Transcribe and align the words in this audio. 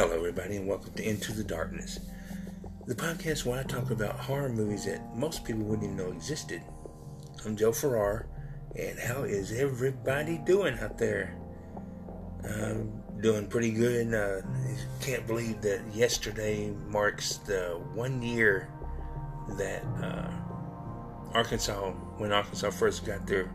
Hello, 0.00 0.16
everybody, 0.16 0.56
and 0.56 0.66
welcome 0.66 0.94
to 0.94 1.06
Into 1.06 1.30
the 1.30 1.44
Darkness, 1.44 2.00
the 2.86 2.94
podcast 2.94 3.44
where 3.44 3.60
I 3.60 3.64
talk 3.64 3.90
about 3.90 4.18
horror 4.18 4.48
movies 4.48 4.86
that 4.86 5.14
most 5.14 5.44
people 5.44 5.62
wouldn't 5.64 5.84
even 5.84 5.96
know 5.98 6.10
existed. 6.10 6.62
I'm 7.44 7.54
Joe 7.54 7.70
Farrar, 7.70 8.26
and 8.74 8.98
how 8.98 9.24
is 9.24 9.52
everybody 9.52 10.38
doing 10.46 10.78
out 10.78 10.96
there? 10.96 11.36
Um, 12.48 12.90
doing 13.20 13.46
pretty 13.46 13.72
good. 13.72 14.14
Uh, 14.14 14.40
can't 15.02 15.26
believe 15.26 15.60
that 15.60 15.82
yesterday 15.92 16.72
marks 16.88 17.36
the 17.36 17.78
one 17.92 18.22
year 18.22 18.70
that 19.58 19.84
uh, 20.02 20.30
Arkansas, 21.34 21.90
when 22.16 22.32
Arkansas 22.32 22.70
first 22.70 23.04
got 23.04 23.26
their 23.26 23.52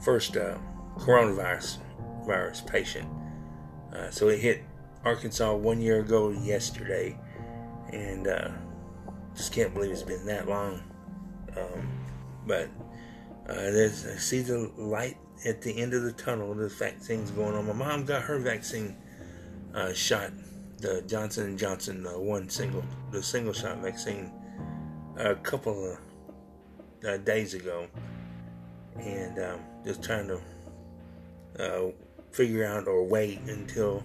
first 0.00 0.36
uh, 0.36 0.56
coronavirus 0.98 1.78
virus 2.24 2.60
patient. 2.60 3.08
Uh, 3.92 4.08
so 4.10 4.28
it 4.28 4.38
hit 4.38 4.62
Arkansas 5.04 5.54
one 5.54 5.80
year 5.80 6.00
ago 6.00 6.30
yesterday, 6.30 7.18
and 7.92 8.26
uh, 8.26 8.48
just 9.34 9.52
can't 9.52 9.74
believe 9.74 9.90
it's 9.90 10.02
been 10.02 10.26
that 10.26 10.48
long. 10.48 10.82
Um, 11.56 11.88
but 12.46 12.68
uh, 13.48 13.54
there's 13.54 14.06
I 14.06 14.16
see 14.16 14.40
the 14.40 14.70
light 14.76 15.16
at 15.44 15.60
the 15.62 15.76
end 15.78 15.94
of 15.94 16.02
the 16.02 16.12
tunnel. 16.12 16.54
The 16.54 16.68
vaccine's 16.68 17.30
going 17.30 17.54
on. 17.54 17.66
My 17.66 17.72
mom 17.72 18.04
got 18.04 18.22
her 18.22 18.38
vaccine 18.38 18.96
uh, 19.74 19.92
shot, 19.92 20.30
the 20.78 21.02
Johnson 21.02 21.46
and 21.48 21.58
Johnson 21.58 22.04
one 22.04 22.48
single, 22.48 22.84
the 23.10 23.22
single 23.22 23.52
shot 23.52 23.78
vaccine, 23.78 24.32
a 25.16 25.34
couple 25.34 25.92
of 25.92 25.98
uh, 27.06 27.16
days 27.18 27.54
ago, 27.54 27.86
and 28.98 29.38
um, 29.38 29.60
just 29.84 30.02
trying 30.02 30.28
to 30.28 30.40
uh, 31.58 31.90
figure 32.32 32.64
out 32.64 32.88
or 32.88 33.04
wait 33.04 33.40
until 33.40 34.02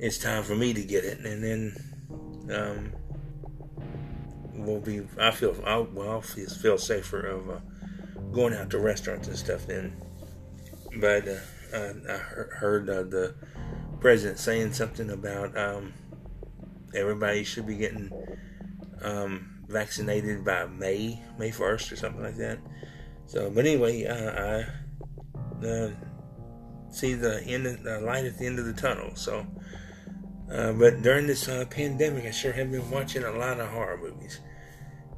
it's 0.00 0.16
time 0.16 0.42
for 0.42 0.54
me 0.54 0.72
to 0.72 0.82
get 0.82 1.04
it, 1.04 1.18
and 1.20 1.44
then 1.44 1.76
um, 2.50 2.92
we'll 4.54 4.80
be. 4.80 5.02
I 5.18 5.30
feel. 5.30 5.54
I'll, 5.66 5.84
well, 5.84 6.10
I'll 6.10 6.20
feel, 6.22 6.78
safer 6.78 7.20
of 7.20 7.50
uh, 7.50 7.60
going 8.32 8.54
out 8.54 8.70
to 8.70 8.78
restaurants 8.78 9.28
and 9.28 9.36
stuff 9.36 9.66
then. 9.66 9.94
But 10.96 11.28
uh, 11.28 11.92
I 12.08 12.16
heard 12.16 12.88
uh, 12.88 13.02
the 13.02 13.34
president 14.00 14.38
saying 14.38 14.72
something 14.72 15.10
about 15.10 15.56
um, 15.56 15.92
everybody 16.94 17.44
should 17.44 17.66
be 17.66 17.76
getting 17.76 18.10
um, 19.02 19.58
vaccinated 19.68 20.44
by 20.46 20.64
May 20.64 21.22
May 21.38 21.50
first 21.50 21.92
or 21.92 21.96
something 21.96 22.22
like 22.22 22.36
that. 22.38 22.58
So, 23.26 23.50
but 23.50 23.66
anyway, 23.66 24.06
uh, 24.06 24.64
I 25.62 25.66
uh, 25.66 25.90
see 26.90 27.12
the 27.12 27.44
end, 27.44 27.66
of, 27.66 27.82
the 27.82 28.00
light 28.00 28.24
at 28.24 28.38
the 28.38 28.46
end 28.46 28.58
of 28.58 28.64
the 28.64 28.72
tunnel. 28.72 29.14
So. 29.14 29.46
Uh, 30.50 30.72
but 30.72 31.02
during 31.02 31.26
this 31.26 31.48
uh, 31.48 31.64
pandemic, 31.70 32.24
I 32.24 32.30
sure 32.30 32.52
have 32.52 32.72
been 32.72 32.90
watching 32.90 33.22
a 33.22 33.30
lot 33.30 33.60
of 33.60 33.68
horror 33.68 33.96
movies 33.96 34.40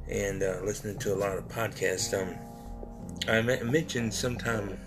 and 0.09 0.43
uh, 0.43 0.59
listening 0.63 0.99
to 0.99 1.13
a 1.13 1.17
lot 1.17 1.37
of 1.37 1.47
podcasts. 1.47 2.13
Um, 2.13 2.35
I 3.27 3.41
mentioned 3.41 4.13
sometime, 4.13 4.77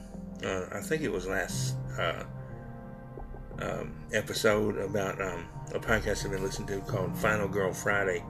uh, 0.44 0.66
I 0.72 0.80
think 0.80 1.02
it 1.02 1.10
was 1.10 1.26
last 1.26 1.74
uh, 1.98 2.24
um, 3.60 3.94
episode 4.12 4.78
about 4.78 5.20
um, 5.20 5.46
a 5.74 5.80
podcast 5.80 6.24
I've 6.24 6.30
been 6.30 6.42
listening 6.42 6.68
to 6.68 6.80
called 6.80 7.16
Final 7.16 7.48
Girl 7.48 7.72
Friday. 7.72 8.22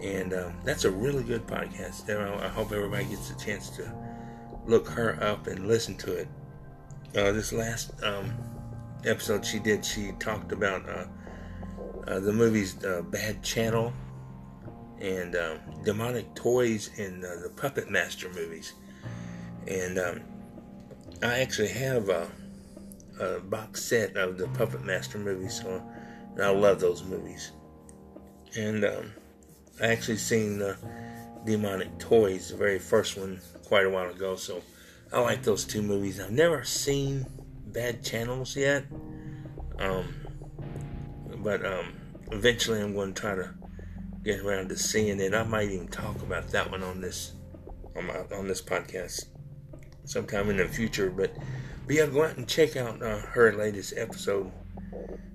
And 0.00 0.32
um, 0.34 0.54
that's 0.64 0.84
a 0.84 0.90
really 0.90 1.24
good 1.24 1.46
podcast. 1.46 2.10
I 2.10 2.48
hope 2.48 2.72
everybody 2.72 3.04
gets 3.06 3.30
a 3.30 3.38
chance 3.38 3.70
to 3.70 3.92
look 4.66 4.88
her 4.88 5.20
up 5.22 5.46
and 5.46 5.66
listen 5.66 5.96
to 5.98 6.12
it. 6.12 6.28
This 7.12 7.52
last 7.52 7.92
um, 8.02 8.32
episode 9.04 9.44
she 9.44 9.58
did, 9.58 9.84
she 9.84 10.12
talked 10.18 10.52
about 10.52 10.88
uh, 10.88 11.06
uh, 12.06 12.20
the 12.20 12.32
movie's 12.32 12.82
uh, 12.84 13.02
Bad 13.02 13.42
Channel 13.42 13.92
and 15.00 15.34
um, 15.36 15.58
Demonic 15.84 16.34
Toys 16.34 16.90
and 16.98 17.24
uh, 17.24 17.36
the 17.42 17.50
Puppet 17.50 17.90
Master 17.90 18.28
movies. 18.30 18.74
And 19.66 19.98
um, 19.98 20.20
I 21.22 21.40
actually 21.40 21.68
have 21.68 22.08
a, 22.08 22.30
a, 23.20 23.40
box 23.40 23.82
set 23.82 24.16
of 24.16 24.38
the 24.38 24.48
Puppet 24.48 24.84
Master 24.84 25.18
movies, 25.18 25.60
so 25.60 25.82
I 26.40 26.50
love 26.50 26.80
those 26.80 27.04
movies. 27.04 27.52
And 28.56 28.84
um, 28.84 29.12
I 29.80 29.86
actually 29.86 30.18
seen 30.18 30.58
the 30.58 30.76
Demonic 31.44 31.98
Toys, 31.98 32.50
the 32.50 32.56
very 32.56 32.78
first 32.78 33.16
one, 33.16 33.40
quite 33.66 33.86
a 33.86 33.90
while 33.90 34.10
ago, 34.10 34.36
so 34.36 34.62
I 35.12 35.20
like 35.20 35.42
those 35.42 35.64
two 35.64 35.82
movies. 35.82 36.20
I've 36.20 36.30
never 36.30 36.64
seen 36.64 37.26
bad 37.72 38.04
channels 38.04 38.56
yet. 38.56 38.84
Um, 39.78 40.14
but 41.38 41.64
um, 41.64 41.94
eventually 42.30 42.80
I'm 42.80 42.94
going 42.94 43.14
to 43.14 43.20
try 43.20 43.34
to 43.34 43.54
get 44.22 44.40
around 44.40 44.68
to 44.68 44.76
seeing 44.76 45.20
it. 45.20 45.34
I 45.34 45.42
might 45.42 45.70
even 45.70 45.88
talk 45.88 46.22
about 46.22 46.48
that 46.48 46.70
one 46.70 46.82
on 46.82 47.00
this 47.00 47.32
on, 47.96 48.06
my, 48.06 48.16
on 48.36 48.48
this 48.48 48.62
podcast 48.62 49.26
sometime 50.04 50.50
in 50.50 50.56
the 50.56 50.68
future. 50.68 51.10
But, 51.10 51.34
but 51.86 51.96
yeah, 51.96 52.06
go 52.06 52.24
out 52.24 52.36
and 52.36 52.48
check 52.48 52.76
out 52.76 53.02
uh, 53.02 53.18
her 53.18 53.52
latest 53.52 53.94
episode 53.96 54.50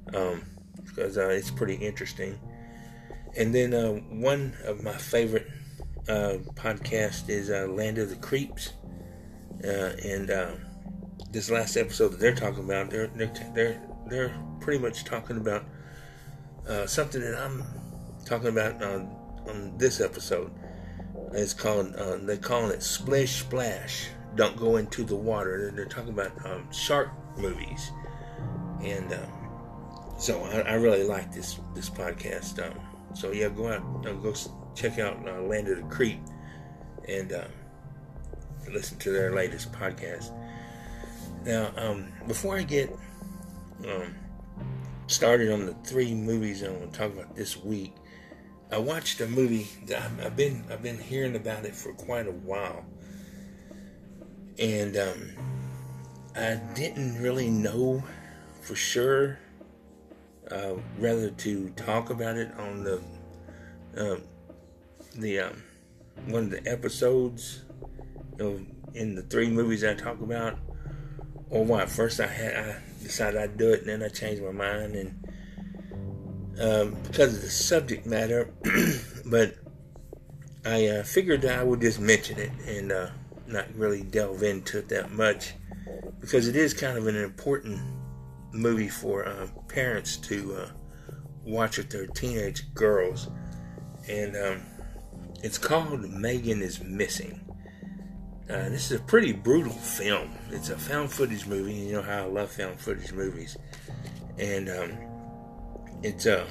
because 0.05 1.17
um, 1.17 1.23
uh, 1.23 1.29
it's 1.29 1.51
pretty 1.51 1.75
interesting. 1.75 2.39
And 3.35 3.53
then 3.53 3.73
uh, 3.73 3.91
one 4.09 4.55
of 4.65 4.83
my 4.83 4.93
favorite 4.93 5.47
uh, 6.09 6.37
podcasts 6.55 7.29
is 7.29 7.49
uh, 7.49 7.67
Land 7.69 7.97
of 7.97 8.09
the 8.09 8.15
Creeps, 8.15 8.73
uh, 9.63 9.91
and 10.03 10.31
um, 10.31 10.57
this 11.31 11.49
last 11.49 11.77
episode 11.77 12.13
that 12.13 12.19
they're 12.19 12.35
talking 12.35 12.63
about, 12.63 12.89
they're 12.89 13.07
they're 13.07 13.33
they're, 13.53 13.81
they're 14.07 14.37
pretty 14.59 14.81
much 14.81 15.03
talking 15.03 15.37
about 15.37 15.65
uh, 16.67 16.85
something 16.85 17.21
that 17.21 17.37
I'm 17.37 17.63
talking 18.25 18.49
about 18.49 18.81
on, 18.83 19.15
on 19.47 19.77
this 19.77 20.01
episode. 20.01 20.51
It's 21.33 21.53
called 21.53 21.95
uh, 21.95 22.17
they're 22.21 22.37
calling 22.37 22.71
it 22.71 22.83
Splish 22.83 23.39
Splash. 23.41 24.09
Don't 24.35 24.55
go 24.55 24.77
into 24.77 25.03
the 25.03 25.15
water. 25.15 25.59
They're, 25.59 25.71
they're 25.71 25.85
talking 25.85 26.13
about 26.13 26.45
um, 26.45 26.71
shark 26.71 27.09
movies, 27.37 27.91
and 28.81 29.11
um, 29.13 30.15
so 30.19 30.41
I, 30.43 30.61
I, 30.61 30.73
really 30.73 31.03
like 31.03 31.33
this 31.33 31.59
this 31.73 31.89
podcast. 31.89 32.65
Um, 32.65 32.79
so 33.13 33.31
yeah, 33.31 33.49
go 33.49 33.67
out, 33.67 34.05
uh, 34.05 34.13
go 34.13 34.33
check 34.75 34.99
out 34.99 35.27
uh, 35.27 35.41
Land 35.41 35.67
of 35.69 35.77
the 35.77 35.83
Creep, 35.83 36.19
and 37.07 37.33
um, 37.33 37.51
listen 38.71 38.97
to 38.99 39.11
their 39.11 39.33
latest 39.33 39.71
podcast. 39.71 40.31
Now, 41.47 41.71
um, 41.77 42.11
before 42.27 42.57
I 42.57 42.63
get 42.63 42.91
um, 43.87 44.13
started 45.07 45.49
on 45.53 45.65
the 45.65 45.73
three 45.85 46.13
movies 46.13 46.61
I 46.61 46.67
want 46.67 46.91
to 46.91 46.99
talk 46.99 47.13
about 47.13 47.37
this 47.37 47.55
week, 47.55 47.93
I 48.69 48.77
watched 48.79 49.21
a 49.21 49.27
movie 49.27 49.69
that 49.85 50.11
I've 50.21 50.35
been 50.35 50.65
I've 50.69 50.83
been 50.83 50.99
hearing 50.99 51.37
about 51.37 51.63
it 51.63 51.73
for 51.73 51.93
quite 51.93 52.27
a 52.27 52.33
while, 52.33 52.85
and 54.59 54.97
um, 54.97 55.31
I 56.35 56.59
didn't 56.75 57.17
really 57.21 57.49
know 57.49 58.03
for 58.59 58.75
sure 58.75 59.39
uh, 60.51 60.73
whether 60.97 61.29
to 61.29 61.69
talk 61.77 62.09
about 62.09 62.35
it 62.35 62.51
on 62.59 62.83
the 62.83 63.01
uh, 63.95 64.17
the 65.15 65.39
um, 65.39 65.63
one 66.25 66.43
of 66.43 66.49
the 66.51 66.67
episodes 66.69 67.63
of 68.37 68.65
in 68.93 69.15
the 69.15 69.21
three 69.21 69.49
movies 69.49 69.85
I 69.85 69.93
talk 69.93 70.19
about 70.19 70.59
or 71.49 71.63
what? 71.63 71.89
First, 71.89 72.19
I 72.19 72.27
had 72.27 72.55
I 72.55 72.75
decided 73.01 73.39
I'd 73.39 73.57
do 73.57 73.71
it, 73.71 73.81
and 73.81 73.89
then 73.89 74.03
I 74.03 74.09
changed 74.09 74.43
my 74.43 74.51
mind, 74.51 74.95
and 74.95 75.27
um, 76.59 76.97
because 77.03 77.35
of 77.35 77.41
the 77.41 77.49
subject 77.49 78.05
matter, 78.05 78.53
but 79.25 79.55
I 80.65 80.87
uh, 80.87 81.03
figured 81.03 81.45
I 81.45 81.63
would 81.63 81.81
just 81.81 81.99
mention 81.99 82.39
it 82.39 82.51
and 82.67 82.91
uh, 82.91 83.09
not 83.47 83.73
really 83.75 84.03
delve 84.03 84.43
into 84.43 84.79
it 84.79 84.89
that 84.89 85.11
much 85.11 85.53
because 86.19 86.47
it 86.47 86.55
is 86.55 86.73
kind 86.73 86.97
of 86.97 87.07
an 87.07 87.15
important 87.15 87.79
movie 88.51 88.89
for 88.89 89.25
uh, 89.25 89.47
parents 89.67 90.17
to 90.17 90.55
uh, 90.55 90.69
watch 91.45 91.77
with 91.77 91.89
their 91.89 92.07
teenage 92.07 92.73
girls, 92.73 93.29
and 94.09 94.35
um, 94.35 94.61
it's 95.43 95.57
called 95.57 96.09
Megan 96.09 96.61
is 96.61 96.81
Missing. 96.81 97.46
Uh, 98.49 98.69
this 98.69 98.91
is 98.91 98.99
a 99.01 99.03
pretty 99.03 99.33
brutal 99.33 99.73
film. 99.73 100.33
It's 100.51 100.69
a 100.69 100.77
found 100.77 101.11
footage 101.11 101.45
movie. 101.47 101.73
You 101.73 101.93
know 101.93 102.01
how 102.01 102.23
I 102.23 102.25
love 102.27 102.49
found 102.49 102.79
footage 102.79 103.11
movies, 103.11 103.57
and 104.37 104.69
um, 104.69 104.97
it's 106.01 106.25
a 106.25 106.43
uh, 106.43 106.47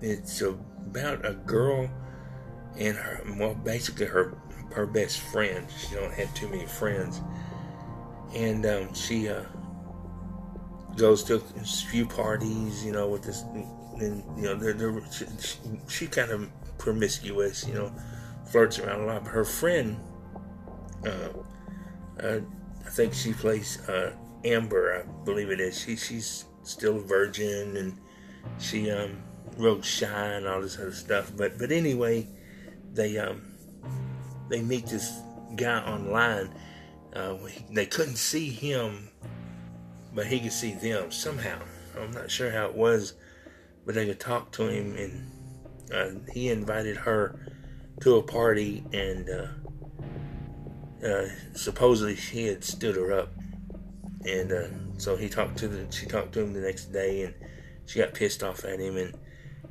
it's 0.00 0.40
about 0.40 1.26
a 1.26 1.34
girl 1.34 1.90
and 2.78 2.96
her 2.96 3.22
well, 3.38 3.54
basically 3.54 4.06
her 4.06 4.38
her 4.72 4.86
best 4.86 5.20
friend. 5.20 5.66
She 5.70 5.96
don't 5.96 6.14
have 6.14 6.32
too 6.34 6.48
many 6.48 6.64
friends, 6.64 7.20
and 8.34 8.64
um, 8.64 8.94
she 8.94 9.28
uh, 9.28 9.44
goes 10.96 11.22
to 11.24 11.34
a 11.34 11.64
few 11.64 12.06
parties. 12.06 12.82
You 12.82 12.92
know, 12.92 13.08
with 13.08 13.22
this, 13.22 13.42
and 13.42 14.24
you 14.34 14.44
know, 14.44 14.54
they're, 14.54 14.72
they're, 14.72 14.98
she, 15.12 15.26
she 15.88 16.06
kind 16.06 16.30
of 16.30 16.48
promiscuous. 16.78 17.68
You 17.68 17.74
know, 17.74 17.92
flirts 18.46 18.78
around 18.78 19.02
a 19.02 19.04
lot. 19.04 19.24
But 19.24 19.32
her 19.32 19.44
friend 19.44 19.98
uh, 21.06 22.22
uh, 22.22 22.40
I 22.86 22.90
think 22.90 23.14
she 23.14 23.32
plays 23.32 23.86
uh, 23.88 24.12
Amber, 24.44 25.02
I 25.02 25.24
believe 25.24 25.50
it 25.50 25.60
is. 25.60 25.80
She 25.80 25.96
she's 25.96 26.44
still 26.62 26.96
a 26.96 27.00
virgin, 27.00 27.76
and 27.76 27.98
she 28.58 28.90
um, 28.90 29.22
real 29.56 29.80
shy 29.82 30.26
and 30.32 30.46
all 30.46 30.60
this 30.60 30.78
other 30.78 30.92
stuff. 30.92 31.32
But 31.36 31.58
but 31.58 31.72
anyway, 31.72 32.26
they 32.92 33.18
um, 33.18 33.54
they 34.48 34.60
meet 34.62 34.86
this 34.86 35.20
guy 35.56 35.80
online. 35.80 36.54
Uh, 37.14 37.36
they 37.70 37.86
couldn't 37.86 38.16
see 38.16 38.50
him, 38.50 39.10
but 40.14 40.26
he 40.26 40.40
could 40.40 40.52
see 40.52 40.74
them 40.74 41.10
somehow. 41.10 41.58
I'm 41.96 42.10
not 42.10 42.30
sure 42.30 42.50
how 42.50 42.66
it 42.66 42.74
was, 42.74 43.14
but 43.86 43.94
they 43.94 44.06
could 44.06 44.20
talk 44.20 44.50
to 44.52 44.68
him, 44.68 44.96
and 44.96 45.30
uh, 45.92 46.32
he 46.32 46.50
invited 46.50 46.96
her 46.96 47.52
to 48.00 48.16
a 48.16 48.22
party, 48.22 48.84
and 48.92 49.30
uh, 49.30 49.46
uh 51.04 51.28
supposedly 51.54 52.16
she 52.16 52.46
had 52.46 52.64
stood 52.64 52.96
her 52.96 53.12
up, 53.12 53.32
and 54.24 54.52
uh, 54.52 54.68
so 54.98 55.16
he 55.16 55.28
talked 55.28 55.58
to 55.58 55.68
the 55.68 55.92
she 55.92 56.06
talked 56.06 56.32
to 56.32 56.40
him 56.40 56.52
the 56.52 56.60
next 56.60 56.86
day, 56.86 57.22
and 57.22 57.34
she 57.86 57.98
got 57.98 58.14
pissed 58.14 58.42
off 58.42 58.64
at 58.64 58.80
him, 58.80 58.96
and 58.96 59.14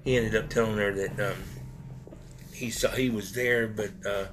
he 0.04 0.18
ended 0.18 0.36
up 0.36 0.50
telling 0.50 0.78
her 0.78 0.94
that 0.94 1.32
um, 1.32 1.38
he 2.54 2.70
saw 2.70 2.90
he 2.92 3.10
was 3.10 3.34
there, 3.34 3.68
but 3.68 3.92
uh, 4.06 4.26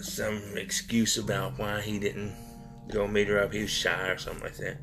some 0.00 0.42
excuse 0.56 1.18
about 1.18 1.58
why 1.58 1.80
he 1.80 1.98
didn't 1.98 2.34
go 2.88 3.06
meet 3.06 3.28
her 3.28 3.40
up. 3.40 3.52
He 3.52 3.62
was 3.62 3.70
shy 3.70 4.08
or 4.08 4.18
something 4.18 4.42
like 4.42 4.56
that. 4.56 4.78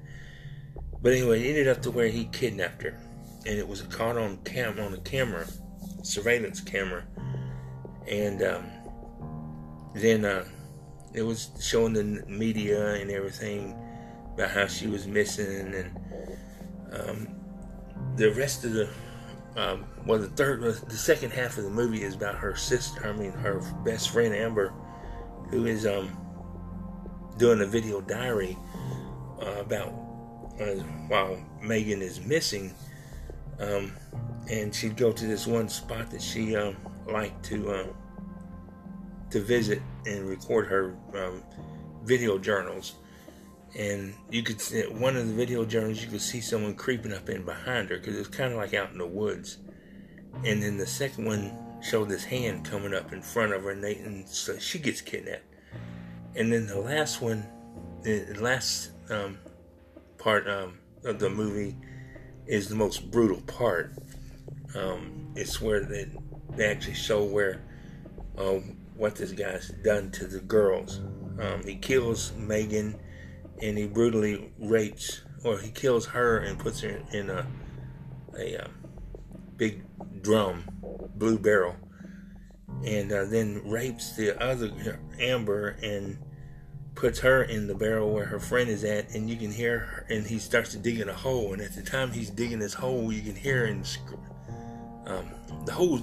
But 1.02 1.14
anyway, 1.14 1.44
it 1.44 1.50
ended 1.50 1.68
up 1.68 1.82
to 1.84 1.92
where 1.92 2.08
he 2.08 2.26
kidnapped 2.26 2.82
her, 2.84 2.98
and 3.46 3.58
it 3.58 3.68
was 3.68 3.82
caught 3.84 4.18
on 4.18 4.38
cam 4.38 4.80
on 4.80 4.94
a 4.94 4.98
camera, 4.98 5.46
surveillance 6.04 6.62
camera, 6.62 7.04
and 8.08 8.42
um, 8.44 8.66
then 9.94 10.26
uh, 10.26 10.46
it 11.16 11.24
was 11.24 11.50
showing 11.60 11.94
the 11.94 12.04
media 12.28 12.96
and 12.96 13.10
everything 13.10 13.76
about 14.34 14.52
how 14.52 14.68
she 14.68 14.88
was 14.88 15.08
missing, 15.08 15.74
and 15.74 16.00
um, 16.92 17.28
the 18.18 18.32
rest 18.34 18.66
of 18.66 18.74
the 18.74 18.90
um, 19.56 19.86
well, 20.06 20.20
the 20.20 20.28
third, 20.28 20.62
the 20.62 20.98
second 20.98 21.32
half 21.32 21.58
of 21.58 21.64
the 21.64 21.70
movie 21.70 22.04
is 22.04 22.16
about 22.16 22.36
her 22.36 22.56
sister. 22.56 23.08
I 23.08 23.14
mean, 23.14 23.32
her 23.32 23.62
best 23.86 24.10
friend 24.10 24.36
Amber, 24.36 24.74
who 25.50 25.66
is 25.66 25.86
um, 25.86 26.18
doing 27.38 27.62
a 27.62 27.66
video 27.66 28.02
diary 28.02 28.58
uh, 29.42 29.62
about 29.62 29.94
uh, 30.60 30.82
while 31.08 31.38
Megan 31.62 32.02
is 32.02 32.20
missing, 32.20 32.74
um, 33.60 33.94
and 34.50 34.76
she'd 34.76 34.98
go 34.98 35.14
to 35.14 35.26
this 35.26 35.48
one 35.48 35.70
spot 35.70 36.12
that 36.12 36.22
she 36.22 36.56
um, 36.56 36.76
liked 37.08 37.44
to 37.46 37.72
uh, 37.72 37.88
to 39.36 39.42
visit 39.42 39.82
and 40.06 40.30
record 40.30 40.66
her 40.66 40.96
um, 41.14 41.44
video 42.04 42.38
journals. 42.38 42.96
And 43.78 44.14
you 44.32 44.44
could 44.44 44.62
see 44.62 44.84
one 44.84 45.18
of 45.18 45.28
the 45.28 45.34
video 45.34 45.66
journals 45.66 46.02
you 46.02 46.10
could 46.10 46.22
see 46.22 46.40
someone 46.40 46.74
creeping 46.74 47.12
up 47.12 47.28
in 47.28 47.44
behind 47.44 47.90
her 47.90 47.98
because 47.98 48.18
it's 48.18 48.30
kind 48.30 48.54
of 48.54 48.58
like 48.58 48.74
out 48.74 48.94
in 48.94 48.98
the 48.98 49.06
woods. 49.06 49.58
And 50.46 50.64
then 50.64 50.78
the 50.78 50.88
second 50.88 51.26
one 51.26 51.54
showed 51.82 52.08
this 52.08 52.24
hand 52.24 52.64
coming 52.64 52.94
up 52.94 53.12
in 53.12 53.22
front 53.22 53.52
of 53.52 53.64
her 53.64 53.72
and, 53.72 53.84
they, 53.84 53.96
and 53.98 54.26
so 54.26 54.58
she 54.58 54.80
gets 54.80 55.02
kidnapped. 55.02 55.44
And 56.34 56.54
then 56.54 56.66
the 56.66 56.80
last 56.80 57.22
one 57.22 57.46
the 58.04 58.38
last 58.40 58.92
um, 59.10 59.38
part 60.18 60.48
um, 60.48 60.78
of 61.04 61.20
the 61.20 61.30
movie 61.30 61.76
is 62.48 62.70
the 62.70 62.76
most 62.76 63.12
brutal 63.12 63.42
part. 63.42 63.92
Um, 64.76 65.34
it's 65.36 65.60
where 65.60 65.84
they, 65.84 66.06
they 66.56 66.68
actually 66.68 66.94
show 66.94 67.24
where 67.24 67.64
uh, 68.38 68.60
what 68.96 69.16
this 69.16 69.32
guy's 69.32 69.70
done 69.84 70.12
to 70.12 70.28
the 70.28 70.40
girls. 70.40 71.02
Um, 71.40 71.64
he 71.66 71.76
kills 71.76 72.34
megan 72.38 73.00
and 73.62 73.78
he 73.78 73.88
brutally 73.88 74.52
rapes 74.60 75.24
or 75.44 75.60
he 75.60 75.70
kills 75.72 76.06
her 76.08 76.40
and 76.40 76.58
puts 76.58 76.82
her 76.82 77.02
in 77.12 77.30
a 77.30 77.46
a 78.38 78.58
um, 78.58 78.72
big 79.56 79.84
drum, 80.22 80.66
blue 81.16 81.38
barrel, 81.38 81.76
and 82.86 83.12
uh, 83.12 83.26
then 83.26 83.62
rapes 83.66 84.16
the 84.16 84.42
other 84.44 85.00
Amber 85.20 85.78
and 85.82 86.18
puts 86.96 87.20
her 87.20 87.44
in 87.44 87.68
the 87.68 87.76
barrel 87.76 88.14
where 88.14 88.26
her 88.26 88.40
friend 88.40 88.70
is 88.70 88.84
at, 88.84 89.14
and 89.14 89.30
you 89.30 89.36
can 89.36 89.52
hear 89.52 89.80
her, 89.80 90.06
and 90.10 90.26
he 90.26 90.40
starts 90.40 90.72
to 90.72 90.78
dig 90.78 91.00
in 91.00 91.10
a 91.10 91.14
hole, 91.14 91.54
and 91.54 91.62
at 91.62 91.76
the 91.76 91.82
time 91.82 92.12
he's 92.12 92.30
digging 92.30 92.60
this 92.60 92.74
hole, 92.74 93.12
you 93.12 93.22
can 93.22 93.36
hear 93.36 93.66
and 93.66 93.88
um, 95.06 95.30
the 95.66 95.72
whole 95.72 96.00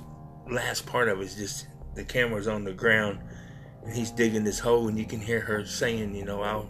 last 0.50 0.86
part 0.86 1.08
of 1.08 1.20
it 1.20 1.24
is 1.24 1.34
just 1.34 1.66
the 1.94 2.04
camera's 2.04 2.48
on 2.48 2.64
the 2.64 2.72
ground, 2.72 3.20
and 3.84 3.94
he's 3.94 4.10
digging 4.10 4.44
this 4.44 4.58
hole, 4.58 4.88
and 4.88 4.98
you 4.98 5.04
can 5.04 5.20
hear 5.20 5.40
her 5.40 5.64
saying, 5.64 6.14
you 6.14 6.24
know, 6.24 6.42
I'll 6.42 6.68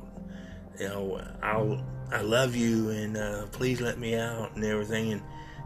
you 0.78 0.88
know, 0.88 1.22
I'll, 1.42 1.84
I 2.10 2.22
love 2.22 2.56
you 2.56 2.90
and 2.90 3.16
uh, 3.16 3.46
please 3.52 3.80
let 3.80 3.98
me 3.98 4.16
out 4.16 4.54
and 4.54 4.64
everything. 4.64 5.12
And 5.12 5.22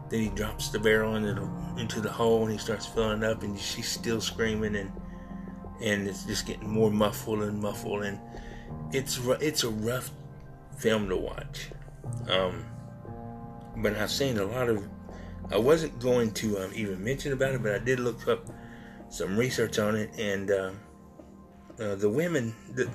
then 0.09 0.21
he 0.21 0.29
drops 0.29 0.69
the 0.69 0.79
barrel 0.79 1.15
into 1.15 1.33
the, 1.33 1.81
into 1.81 2.01
the 2.01 2.11
hole 2.11 2.43
and 2.43 2.51
he 2.51 2.57
starts 2.57 2.85
filling 2.85 3.23
up 3.23 3.43
and 3.43 3.59
she's 3.59 3.89
still 3.89 4.21
screaming 4.21 4.75
and 4.75 4.91
and 5.79 6.07
it's 6.07 6.23
just 6.23 6.47
getting 6.47 6.67
more 6.67 6.89
muffled 6.89 7.43
and 7.43 7.61
muffled 7.61 8.03
and 8.03 8.19
it's 8.91 9.19
it's 9.39 9.63
a 9.63 9.69
rough 9.69 10.11
film 10.77 11.07
to 11.09 11.17
watch. 11.17 11.69
Um, 12.29 12.65
but 13.77 13.95
I've 13.95 14.11
seen 14.11 14.37
a 14.37 14.45
lot 14.45 14.69
of. 14.69 14.87
I 15.51 15.57
wasn't 15.57 15.97
going 15.99 16.31
to 16.33 16.59
um, 16.59 16.71
even 16.73 17.01
mention 17.01 17.31
about 17.31 17.53
it, 17.53 17.63
but 17.63 17.73
I 17.73 17.79
did 17.79 17.99
look 17.99 18.27
up 18.27 18.49
some 19.09 19.37
research 19.37 19.79
on 19.79 19.95
it, 19.95 20.11
and 20.17 20.51
uh, 20.51 20.71
uh, 21.79 21.95
the 21.95 22.09
women. 22.09 22.55
The, 22.73 22.89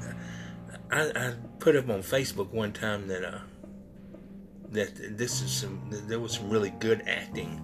I, 0.91 1.11
I 1.15 1.35
put 1.59 1.77
up 1.77 1.89
on 1.89 2.01
Facebook 2.03 2.51
one 2.51 2.73
time 2.73 3.09
that 3.09 3.25
uh 3.25 3.39
that 4.71 5.19
this 5.19 5.43
is 5.43 5.51
some 5.51 5.81
there 5.91 6.21
was 6.21 6.33
some 6.33 6.51
really 6.51 6.71
good 6.71 7.03
acting 7.07 7.61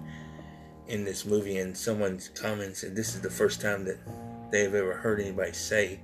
in 0.87 1.03
this 1.03 1.25
movie, 1.25 1.57
and 1.57 1.77
someone's 1.77 2.29
comment 2.29 2.77
said 2.77 2.95
this 2.95 3.15
is 3.15 3.21
the 3.21 3.29
first 3.29 3.61
time 3.61 3.85
that 3.85 3.97
they've 4.51 4.73
ever 4.73 4.93
heard 4.93 5.19
anybody 5.19 5.53
say 5.53 5.99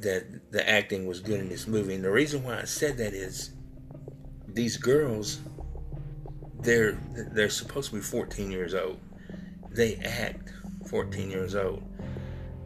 that 0.00 0.52
the 0.52 0.68
acting 0.68 1.06
was 1.06 1.20
good 1.20 1.40
in 1.40 1.48
this 1.48 1.66
movie. 1.66 1.94
And 1.94 2.04
the 2.04 2.10
reason 2.10 2.44
why 2.44 2.60
I 2.60 2.64
said 2.64 2.98
that 2.98 3.14
is 3.14 3.50
these 4.46 4.76
girls 4.76 5.40
they're 6.60 6.98
they're 7.32 7.50
supposed 7.50 7.90
to 7.90 7.96
be 7.96 8.02
14 8.02 8.50
years 8.50 8.74
old. 8.74 8.98
They 9.70 9.96
act 9.96 10.52
14 10.88 11.30
years 11.30 11.54
old. 11.54 11.82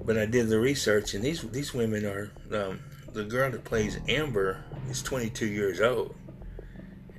But 0.05 0.19
I 0.19 0.27
did 0.27 0.49
the 0.49 0.59
research, 0.59 1.15
and 1.15 1.23
these 1.23 1.43
these 1.43 1.75
women 1.75 2.05
are 2.05 2.33
um, 2.53 2.81
the 3.13 3.25
girl 3.25 3.51
that 3.51 3.65
plays 3.65 3.99
Amber 4.09 4.65
is 4.89 5.03
22 5.03 5.47
years 5.47 5.81
old, 5.81 6.15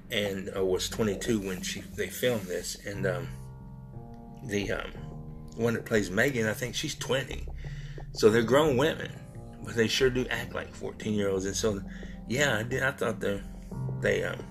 and 0.10 0.52
uh, 0.56 0.66
was 0.66 0.90
22 0.90 1.40
when 1.40 1.62
she 1.62 1.82
they 1.82 2.08
filmed 2.08 2.48
this, 2.48 2.78
and 2.86 3.06
um, 3.06 3.28
the 4.46 4.72
um, 4.72 4.92
one 5.56 5.74
that 5.76 5.86
plays 5.86 6.10
Megan, 6.10 6.48
I 6.48 6.54
think 6.54 6.76
she's 6.76 6.96
20. 6.96 7.46
So 8.14 8.30
they're 8.30 8.44
grown 8.44 8.78
women, 8.78 9.12
but 9.64 9.76
they 9.76 9.88
sure 9.88 10.10
do 10.10 10.26
act 10.30 10.54
like 10.54 10.74
14 10.74 11.14
year 11.14 11.30
olds. 11.30 11.46
And 11.46 11.56
so, 11.56 11.82
yeah, 12.28 12.58
I 12.58 12.64
did. 12.64 12.84
I 12.84 12.92
thought 12.92 13.20
they 13.20 13.42
they 14.02 14.24
um 14.24 14.44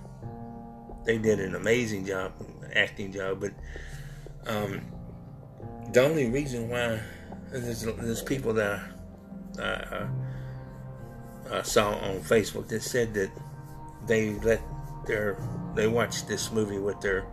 they 1.05 1.19
did 1.19 1.41
an 1.41 1.55
amazing 1.55 2.07
job, 2.07 2.33
acting 2.75 3.13
job. 3.13 3.41
But 3.41 3.53
um, 4.47 4.81
the 5.93 6.03
only 6.03 6.29
reason 6.31 6.69
why 6.69 7.01
there's, 7.51 7.83
there's 7.83 8.23
people 8.23 8.55
that. 8.55 8.81
Uh, 9.59 10.07
I 11.53 11.63
saw 11.63 11.91
on 11.97 12.21
Facebook 12.21 12.69
that 12.69 12.83
said 12.83 13.13
that 13.15 13.31
they 14.07 14.31
let 14.41 14.63
their 15.07 15.37
they 15.75 15.89
watched 15.89 16.29
this 16.29 16.53
movie 16.53 16.79
with 16.79 17.01
their 17.01 17.27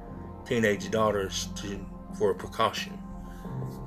teenage 0.45 0.89
daughters 0.89 1.49
to 1.57 1.85
for 2.17 2.31
a 2.31 2.35
precaution, 2.35 2.97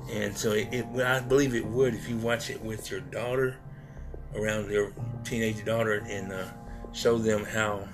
and 0.09 0.35
so 0.35 0.53
it, 0.53 0.69
it, 0.71 0.85
I 1.01 1.19
believe 1.19 1.53
it 1.53 1.65
would 1.65 1.93
if 1.93 2.07
you 2.07 2.17
watch 2.17 2.49
it 2.49 2.61
with 2.61 2.89
your 2.89 3.01
daughter 3.01 3.57
around 4.35 4.71
your 4.71 4.93
teenage 5.25 5.65
daughter 5.65 6.03
and 6.07 6.31
uh, 6.31 6.45
show 6.93 7.17
them 7.17 7.43
how 7.43 7.87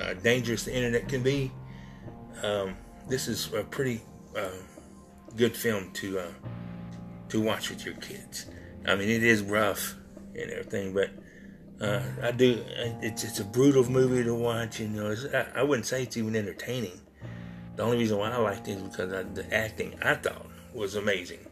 uh, 0.00 0.14
dangerous 0.14 0.64
the 0.64 0.74
internet 0.74 1.08
can 1.08 1.22
be. 1.22 1.52
Um, 2.42 2.76
this 3.06 3.28
is 3.28 3.52
a 3.52 3.64
pretty 3.64 4.00
uh, 4.34 4.48
good 5.36 5.56
film 5.56 5.90
to 5.92 6.18
uh, 6.18 6.32
to 7.28 7.40
watch 7.40 7.70
with 7.70 7.84
your 7.84 7.94
kids. 7.94 8.46
I 8.86 8.94
mean, 8.96 9.08
it 9.08 9.22
is 9.22 9.42
rough 9.42 9.94
and 10.34 10.50
everything. 10.50 10.94
But 10.94 11.10
uh, 11.80 12.02
I 12.22 12.30
do. 12.32 12.62
It's 13.02 13.24
it's 13.24 13.40
a 13.40 13.44
brutal 13.44 13.88
movie 13.90 14.24
to 14.24 14.34
watch. 14.34 14.80
You 14.80 14.88
know, 14.88 15.14
I, 15.34 15.60
I, 15.60 15.62
wouldn't 15.62 15.86
say 15.86 16.02
it's 16.02 16.16
even 16.16 16.36
entertaining. 16.36 17.00
The 17.76 17.82
only 17.82 17.98
reason 17.98 18.18
why 18.18 18.30
I 18.30 18.38
liked 18.38 18.68
it 18.68 18.72
is 18.72 18.82
because 18.82 19.12
I, 19.12 19.22
the 19.22 19.52
acting 19.54 19.98
I 20.02 20.14
thought 20.14 20.46
was 20.74 20.94
amazing. 20.94 21.46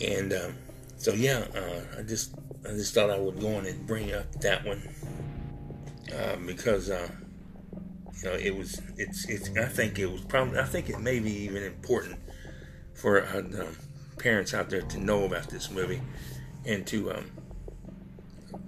And 0.00 0.32
um, 0.32 0.54
so 0.96 1.12
yeah, 1.12 1.44
uh, 1.54 1.98
I 1.98 2.02
just 2.02 2.34
I 2.64 2.70
just 2.70 2.94
thought 2.94 3.10
I 3.10 3.18
would 3.18 3.40
go 3.40 3.56
on 3.56 3.66
and 3.66 3.86
bring 3.86 4.12
up 4.14 4.32
that 4.40 4.64
one 4.64 4.88
uh, 6.14 6.36
because 6.46 6.90
uh, 6.90 7.08
you 8.22 8.24
know 8.24 8.34
it 8.34 8.56
was 8.56 8.80
it's 8.96 9.28
it's 9.28 9.50
I 9.58 9.66
think 9.66 9.98
it 9.98 10.06
was 10.06 10.22
probably 10.22 10.58
I 10.58 10.64
think 10.64 10.88
it 10.88 11.00
may 11.00 11.20
be 11.20 11.32
even 11.32 11.62
important 11.62 12.18
for 13.00 13.22
uh, 13.22 13.42
parents 14.18 14.52
out 14.52 14.68
there 14.68 14.82
to 14.82 14.98
know 14.98 15.24
about 15.24 15.48
this 15.48 15.70
movie 15.70 16.00
and 16.66 16.86
to 16.86 17.12
um, 17.12 17.30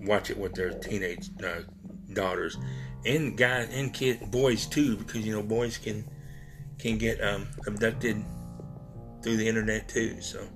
watch 0.01 0.31
it 0.31 0.39
with 0.39 0.55
their 0.55 0.71
teenage 0.71 1.29
uh, 1.45 1.61
daughters. 2.13 2.57
and 3.05 3.37
guys 3.37 3.69
and 3.73 3.93
kid 3.93 4.31
boys 4.31 4.67
too, 4.67 4.97
because 4.97 5.27
you 5.27 5.33
know 5.33 5.43
boys 5.43 5.77
can 5.79 6.05
can 6.79 6.99
get 6.99 7.23
um, 7.23 7.47
abducted 7.67 8.23
through 9.23 9.37
the 9.37 9.47
internet 9.47 9.89
too. 9.89 10.21
So, 10.21 10.47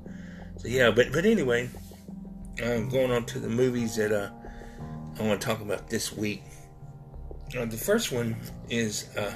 so 0.57 0.69
yeah. 0.69 0.91
But 0.91 1.13
but 1.13 1.25
anyway, 1.25 1.69
uh, 2.63 2.79
going 2.81 3.11
on 3.11 3.25
to 3.27 3.39
the 3.39 3.49
movies 3.49 3.97
that 3.97 4.13
uh, 4.13 4.31
I 5.19 5.23
want 5.23 5.41
to 5.41 5.47
talk 5.47 5.61
about 5.61 5.89
this 5.89 6.13
week. 6.13 6.43
Uh, 7.57 7.65
the 7.65 7.77
first 7.77 8.13
one 8.13 8.37
is 8.69 9.15
uh, 9.17 9.33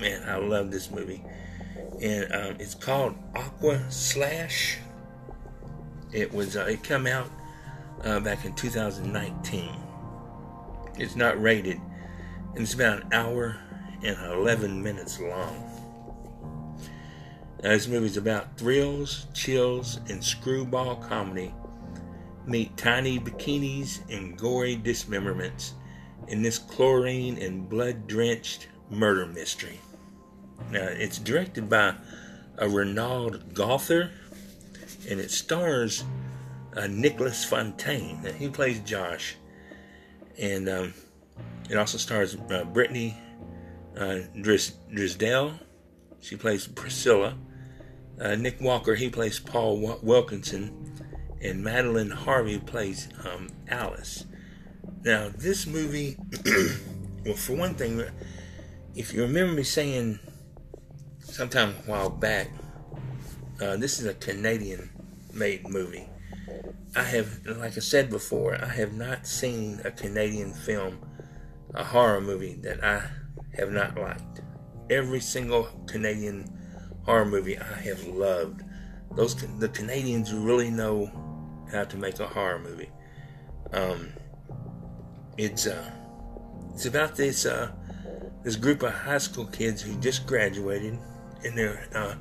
man, 0.00 0.22
I 0.28 0.36
love 0.36 0.70
this 0.70 0.90
movie, 0.90 1.22
and 2.02 2.32
um, 2.34 2.56
it's 2.58 2.74
called 2.74 3.14
Aqua 3.34 3.80
Slash. 3.90 4.78
It 6.12 6.32
was 6.32 6.56
uh, 6.56 6.64
it 6.64 6.82
came 6.82 7.06
out 7.06 7.30
uh, 8.02 8.20
back 8.20 8.44
in 8.44 8.54
2019. 8.54 9.70
It's 10.98 11.16
not 11.16 11.40
rated, 11.40 11.80
and 12.54 12.58
it's 12.58 12.74
about 12.74 13.04
an 13.04 13.12
hour 13.12 13.56
and 14.02 14.16
11 14.32 14.82
minutes 14.82 15.20
long. 15.20 15.68
Now, 17.62 17.70
this 17.70 17.86
movie's 17.86 18.16
about 18.16 18.58
thrills, 18.58 19.26
chills, 19.32 20.00
and 20.08 20.22
screwball 20.22 20.96
comedy. 20.96 21.54
Meet 22.44 22.76
tiny 22.76 23.20
bikinis 23.20 24.00
and 24.10 24.36
gory 24.36 24.74
dismemberments 24.74 25.74
in 26.26 26.42
this 26.42 26.58
chlorine 26.58 27.38
and 27.38 27.68
blood 27.68 28.08
drenched 28.08 28.66
murder 28.90 29.26
mystery. 29.26 29.78
Now, 30.70 30.86
it's 30.88 31.18
directed 31.18 31.68
by 31.68 31.94
a 32.58 32.68
Renaud 32.68 33.40
Gauthier 33.52 34.10
and 35.08 35.20
it 35.20 35.30
stars 35.30 36.04
uh, 36.76 36.86
Nicholas 36.86 37.44
Fontaine. 37.44 38.24
He 38.38 38.48
plays 38.48 38.80
Josh. 38.80 39.36
And 40.38 40.68
um, 40.68 40.94
it 41.68 41.76
also 41.76 41.98
stars 41.98 42.36
uh, 42.50 42.64
Brittany 42.64 43.16
uh, 43.96 44.20
Dris- 44.40 44.74
Drisdelle. 44.92 45.54
She 46.20 46.36
plays 46.36 46.66
Priscilla. 46.66 47.36
Uh, 48.20 48.36
Nick 48.36 48.60
Walker, 48.60 48.94
he 48.94 49.10
plays 49.10 49.38
Paul 49.40 49.98
Wilkinson. 50.02 50.92
And 51.40 51.62
Madeline 51.62 52.10
Harvey 52.10 52.58
plays 52.58 53.08
um, 53.24 53.48
Alice. 53.68 54.24
Now, 55.04 55.30
this 55.36 55.66
movie, 55.66 56.16
well, 57.26 57.34
for 57.34 57.54
one 57.54 57.74
thing, 57.74 58.04
if 58.94 59.12
you 59.12 59.22
remember 59.22 59.54
me 59.54 59.64
saying 59.64 60.20
sometime 61.32 61.70
a 61.70 61.90
while 61.90 62.10
back, 62.10 62.48
uh, 63.60 63.76
this 63.76 63.98
is 63.98 64.06
a 64.06 64.14
Canadian 64.14 64.90
made 65.32 65.66
movie. 65.68 66.06
I 66.94 67.04
have, 67.04 67.46
like 67.46 67.76
I 67.76 67.80
said 67.80 68.10
before, 68.10 68.62
I 68.62 68.68
have 68.68 68.92
not 68.92 69.26
seen 69.26 69.80
a 69.84 69.90
Canadian 69.90 70.52
film, 70.52 70.98
a 71.74 71.82
horror 71.82 72.20
movie 72.20 72.56
that 72.62 72.84
I 72.84 73.02
have 73.56 73.70
not 73.70 73.96
liked. 73.96 74.42
Every 74.90 75.20
single 75.20 75.64
Canadian 75.86 76.50
horror 77.04 77.24
movie 77.24 77.58
I 77.58 77.80
have 77.80 78.06
loved. 78.06 78.62
Those 79.16 79.34
the 79.58 79.70
Canadians 79.70 80.34
really 80.34 80.70
know 80.70 81.10
how 81.72 81.84
to 81.84 81.96
make 81.96 82.20
a 82.20 82.26
horror 82.26 82.58
movie. 82.58 82.90
Um, 83.72 84.12
it's 85.38 85.66
uh, 85.66 85.90
it's 86.74 86.84
about 86.84 87.16
this 87.16 87.46
uh, 87.46 87.72
this 88.42 88.56
group 88.56 88.82
of 88.82 88.92
high 88.92 89.18
school 89.18 89.46
kids 89.46 89.80
who 89.80 89.98
just 90.00 90.26
graduated, 90.26 90.98
and 91.44 91.56
they're 91.56 91.86
uh, 91.94 92.14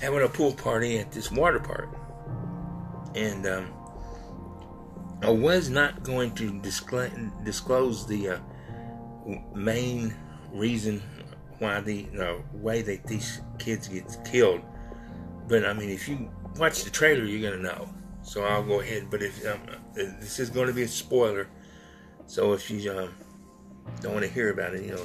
having 0.00 0.22
a 0.22 0.28
pool 0.28 0.52
party 0.52 0.98
at 0.98 1.12
this 1.12 1.30
water 1.30 1.60
park. 1.60 1.88
And 3.14 3.46
um, 3.46 3.72
I 5.22 5.30
was 5.30 5.68
not 5.68 6.02
going 6.02 6.34
to 6.36 6.60
disclose, 6.60 8.06
the 8.06 8.28
uh, 8.28 8.38
main 9.54 10.14
reason 10.52 11.02
why 11.58 11.80
the 11.80 12.06
way 12.54 12.82
that 12.82 13.06
these 13.06 13.40
kids 13.58 13.88
get 13.88 14.18
killed. 14.24 14.62
But 15.46 15.64
I 15.64 15.72
mean, 15.72 15.90
if 15.90 16.08
you 16.08 16.30
watch 16.56 16.84
the 16.84 16.90
trailer, 16.90 17.24
you're 17.24 17.50
gonna 17.50 17.62
know. 17.62 17.88
So 18.22 18.44
I'll 18.44 18.62
go 18.62 18.80
ahead. 18.80 19.08
But 19.10 19.22
if 19.22 19.46
um, 19.46 19.60
this 19.94 20.38
is 20.38 20.50
going 20.50 20.68
to 20.68 20.72
be 20.72 20.82
a 20.82 20.88
spoiler, 20.88 21.48
so 22.26 22.52
if 22.52 22.70
you 22.70 22.90
um, 22.92 23.14
don't 24.00 24.12
want 24.12 24.24
to 24.24 24.30
hear 24.30 24.50
about 24.50 24.74
it, 24.74 24.84
you 24.84 24.92
know, 24.92 25.04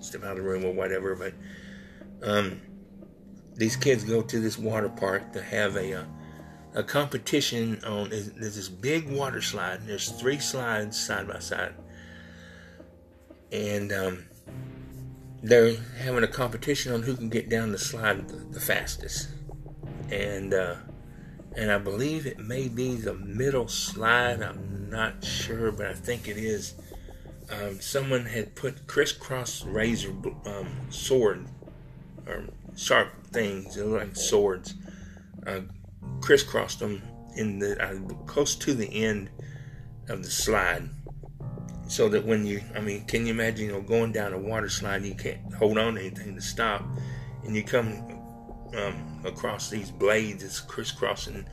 step 0.00 0.24
out 0.24 0.32
of 0.32 0.36
the 0.38 0.42
room 0.42 0.64
or 0.64 0.72
whatever. 0.72 1.14
But 1.14 1.34
um, 2.26 2.60
these 3.54 3.76
kids 3.76 4.04
go 4.04 4.22
to 4.22 4.40
this 4.40 4.58
water 4.58 4.88
park 4.88 5.32
to 5.32 5.42
have 5.42 5.76
a 5.76 6.00
uh, 6.00 6.04
a 6.74 6.82
competition 6.82 7.82
on. 7.84 8.10
There's 8.10 8.56
this 8.56 8.68
big 8.68 9.10
water 9.10 9.42
slide. 9.42 9.80
And 9.80 9.88
There's 9.88 10.08
three 10.08 10.38
slides 10.38 10.98
side 10.98 11.28
by 11.28 11.38
side, 11.38 11.74
and 13.50 13.92
um, 13.92 14.24
they're 15.42 15.76
having 15.98 16.24
a 16.24 16.28
competition 16.28 16.92
on 16.92 17.02
who 17.02 17.16
can 17.16 17.28
get 17.28 17.48
down 17.48 17.72
the 17.72 17.78
slide 17.78 18.28
the, 18.28 18.36
the 18.36 18.60
fastest. 18.60 19.28
And 20.10 20.54
uh, 20.54 20.76
and 21.56 21.70
I 21.70 21.78
believe 21.78 22.26
it 22.26 22.38
may 22.38 22.68
be 22.68 22.96
the 22.96 23.14
middle 23.14 23.68
slide. 23.68 24.42
I'm 24.42 24.88
not 24.90 25.22
sure, 25.24 25.72
but 25.72 25.86
I 25.86 25.94
think 25.94 26.28
it 26.28 26.36
is. 26.36 26.74
Um, 27.50 27.80
someone 27.82 28.24
had 28.24 28.54
put 28.54 28.86
crisscross 28.86 29.62
razor 29.62 30.14
um, 30.46 30.68
sword 30.88 31.44
or 32.26 32.44
sharp 32.76 33.08
things, 33.32 33.74
they 33.74 33.82
look 33.82 34.00
like 34.00 34.16
swords, 34.16 34.74
uh, 35.46 35.60
crisscrossed 36.20 36.80
them 36.80 37.02
in 37.36 37.58
the 37.58 37.76
close 38.26 38.54
to 38.56 38.74
the 38.74 39.04
end 39.04 39.30
of 40.08 40.22
the 40.22 40.30
slide, 40.30 40.88
so 41.88 42.08
that 42.08 42.24
when 42.24 42.46
you, 42.46 42.60
I 42.74 42.80
mean, 42.80 43.04
can 43.04 43.26
you 43.26 43.32
imagine, 43.32 43.66
you 43.66 43.72
know, 43.72 43.80
going 43.80 44.12
down 44.12 44.32
a 44.32 44.38
water 44.38 44.68
slide, 44.68 45.04
you 45.04 45.14
can't 45.14 45.52
hold 45.54 45.78
on 45.78 45.94
to 45.94 46.00
anything 46.00 46.34
to 46.34 46.40
stop, 46.40 46.84
and 47.44 47.54
you 47.56 47.62
come 47.62 48.20
um, 48.76 49.22
across 49.24 49.70
these 49.70 49.90
blades, 49.90 50.42
it's 50.42 50.60
crisscrossing 50.60 51.46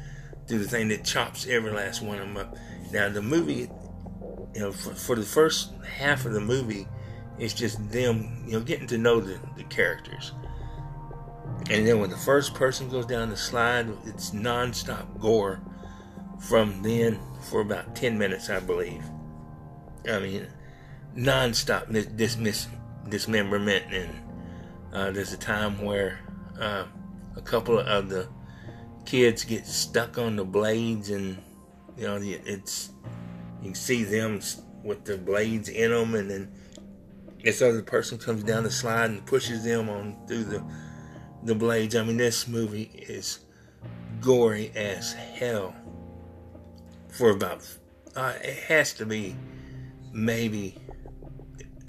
through 0.48 0.60
the 0.60 0.68
thing 0.68 0.88
that 0.90 1.04
chops 1.04 1.48
every 1.48 1.72
last 1.72 2.02
one 2.02 2.20
of 2.20 2.28
them 2.28 2.38
up. 2.38 2.56
Now 2.92 3.10
the 3.10 3.22
movie, 3.22 3.70
you 4.54 4.62
know, 4.62 4.72
for, 4.72 4.94
for 4.94 5.16
the 5.16 5.22
first 5.22 5.74
half 5.84 6.26
of 6.26 6.34
the 6.34 6.42
movie, 6.42 6.88
it's 7.38 7.54
just 7.54 7.92
them, 7.92 8.44
you 8.46 8.54
know, 8.54 8.62
getting 8.62 8.88
to 8.88 8.98
know 8.98 9.20
the, 9.20 9.40
the 9.56 9.64
characters. 9.66 10.34
And 11.70 11.86
then 11.86 12.00
when 12.00 12.10
the 12.10 12.18
first 12.18 12.54
person 12.54 12.90
goes 12.90 13.06
down 13.06 13.30
the 13.30 13.38
slide, 13.38 13.90
it's 14.06 14.34
non-stop 14.34 15.20
gore 15.20 15.62
from 16.40 16.82
then 16.82 17.20
for 17.50 17.62
about 17.62 17.96
10 17.96 18.18
minutes, 18.18 18.50
I 18.50 18.60
believe. 18.60 19.04
I 20.10 20.20
mean, 20.20 20.48
non-stop 21.16 21.88
dismiss, 22.16 22.68
dismemberment. 23.08 23.94
And 23.94 24.10
uh, 24.94 25.12
there's 25.12 25.34
a 25.34 25.38
time 25.38 25.82
where 25.82 26.20
uh, 26.60 26.86
a 27.36 27.42
couple 27.42 27.78
of 27.78 28.10
the 28.10 28.28
kids 29.06 29.44
get 29.44 29.68
stuck 29.68 30.18
on 30.18 30.36
the 30.38 30.46
blades 30.46 31.10
and, 31.10 31.38
you 31.98 32.08
know, 32.08 32.20
it's, 32.22 32.90
you 33.60 33.66
can 33.66 33.76
see 33.76 34.04
them 34.04 34.40
with 34.84 35.04
the 35.06 35.18
blades 35.18 35.70
in 35.70 35.92
them 35.92 36.16
and 36.16 36.32
then 36.32 36.52
this 37.44 37.62
other 37.62 37.82
person 37.82 38.18
comes 38.18 38.44
down 38.44 38.64
the 38.64 38.72
slide 38.72 39.10
and 39.10 39.26
pushes 39.26 39.64
them 39.64 39.90
on 39.90 40.18
through 40.28 40.44
the 40.44 40.64
the 41.44 41.56
blades. 41.56 41.96
I 41.96 42.04
mean, 42.04 42.18
this 42.18 42.48
movie 42.48 42.92
is 42.96 43.40
gory 44.22 44.72
as 44.76 45.14
hell. 45.14 45.76
For 47.10 47.32
about, 47.32 47.68
uh, 48.16 48.34
it 48.42 48.58
has 48.66 48.94
to 48.94 49.06
be 49.06 49.36
maybe, 50.12 50.76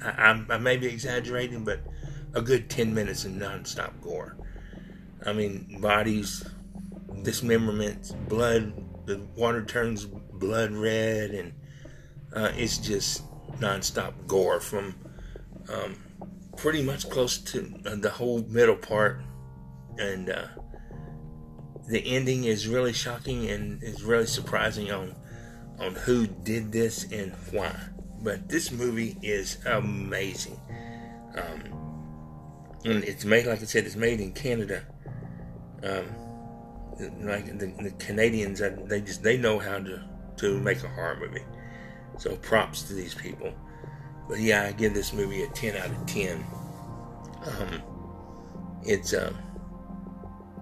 I, 0.02 0.42
I, 0.48 0.58
may 0.58 0.76
be 0.76 0.86
exaggerating, 0.86 1.64
but 1.64 1.80
a 2.34 2.40
good 2.40 2.70
10 2.70 2.94
minutes 2.94 3.24
of 3.24 3.32
nonstop 3.32 4.00
gore. 4.00 4.36
I 5.26 5.32
mean, 5.32 5.78
bodies, 5.80 6.48
dismemberments, 7.22 8.12
blood, 8.28 8.72
the 9.06 9.20
water 9.36 9.64
turns 9.64 10.06
blood 10.06 10.72
red, 10.72 11.30
and 11.30 11.52
uh, 12.34 12.52
it's 12.56 12.78
just 12.78 13.22
nonstop 13.58 14.14
gore 14.26 14.60
from 14.60 14.94
um, 15.68 15.96
pretty 16.56 16.82
much 16.82 17.08
close 17.10 17.36
to 17.38 17.72
uh, 17.84 17.96
the 17.96 18.10
whole 18.10 18.42
middle 18.48 18.76
part 18.76 19.20
and 20.00 20.30
uh, 20.30 20.46
the 21.88 22.00
ending 22.06 22.44
is 22.44 22.66
really 22.66 22.92
shocking 22.92 23.48
and 23.50 23.82
is 23.82 24.02
really 24.02 24.26
surprising 24.26 24.90
on 24.90 25.14
on 25.78 25.94
who 25.94 26.26
did 26.26 26.72
this 26.72 27.10
and 27.10 27.32
why. 27.52 27.74
But 28.22 28.48
this 28.48 28.70
movie 28.70 29.16
is 29.22 29.58
amazing. 29.64 30.60
Um, 31.34 31.80
and 32.84 33.04
it's 33.04 33.24
made, 33.24 33.46
like 33.46 33.62
I 33.62 33.64
said, 33.64 33.86
it's 33.86 33.96
made 33.96 34.20
in 34.20 34.32
Canada. 34.32 34.82
Um, 35.82 36.04
like 37.22 37.46
the, 37.58 37.72
the 37.82 37.94
Canadians, 37.98 38.60
uh, 38.60 38.76
they 38.84 39.00
just 39.00 39.22
they 39.22 39.38
know 39.38 39.58
how 39.58 39.78
to 39.78 40.02
to 40.38 40.60
make 40.60 40.82
a 40.82 40.88
horror 40.88 41.16
movie. 41.18 41.44
So 42.18 42.36
props 42.36 42.82
to 42.84 42.94
these 42.94 43.14
people. 43.14 43.52
But 44.28 44.40
yeah, 44.40 44.64
I 44.64 44.72
give 44.72 44.94
this 44.94 45.12
movie 45.12 45.42
a 45.42 45.48
10 45.48 45.76
out 45.76 45.90
of 45.90 46.06
10. 46.06 46.46
Um, 47.46 47.82
it's 48.82 49.14
um, 49.14 49.36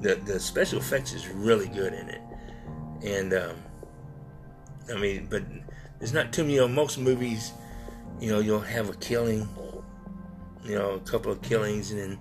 the 0.00 0.14
the 0.16 0.38
special 0.40 0.78
effects 0.78 1.12
is 1.12 1.28
really 1.28 1.68
good 1.68 1.92
in 1.92 2.08
it, 2.08 2.22
and 3.02 3.34
um, 3.34 3.56
I 4.92 4.98
mean, 4.98 5.26
but 5.30 5.42
there's 5.98 6.12
not 6.12 6.32
too 6.32 6.42
many. 6.42 6.54
You 6.54 6.60
know, 6.60 6.68
most 6.68 6.98
movies, 6.98 7.52
you 8.20 8.30
know, 8.30 8.40
you'll 8.40 8.60
have 8.60 8.88
a 8.88 8.94
killing, 8.94 9.48
you 10.64 10.74
know, 10.74 10.92
a 10.92 11.00
couple 11.00 11.32
of 11.32 11.42
killings, 11.42 11.90
and 11.90 12.00
then, 12.00 12.18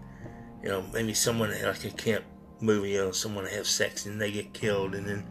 you 0.63 0.69
know, 0.69 0.83
maybe 0.93 1.13
someone 1.13 1.49
like 1.49 1.85
a 1.85 1.89
camp 1.91 2.25
movie, 2.59 2.91
you 2.91 2.97
know, 2.97 3.11
someone 3.11 3.45
have 3.45 3.67
sex 3.67 4.05
and 4.05 4.19
they 4.19 4.31
get 4.31 4.53
killed, 4.53 4.95
and 4.95 5.07
then 5.07 5.25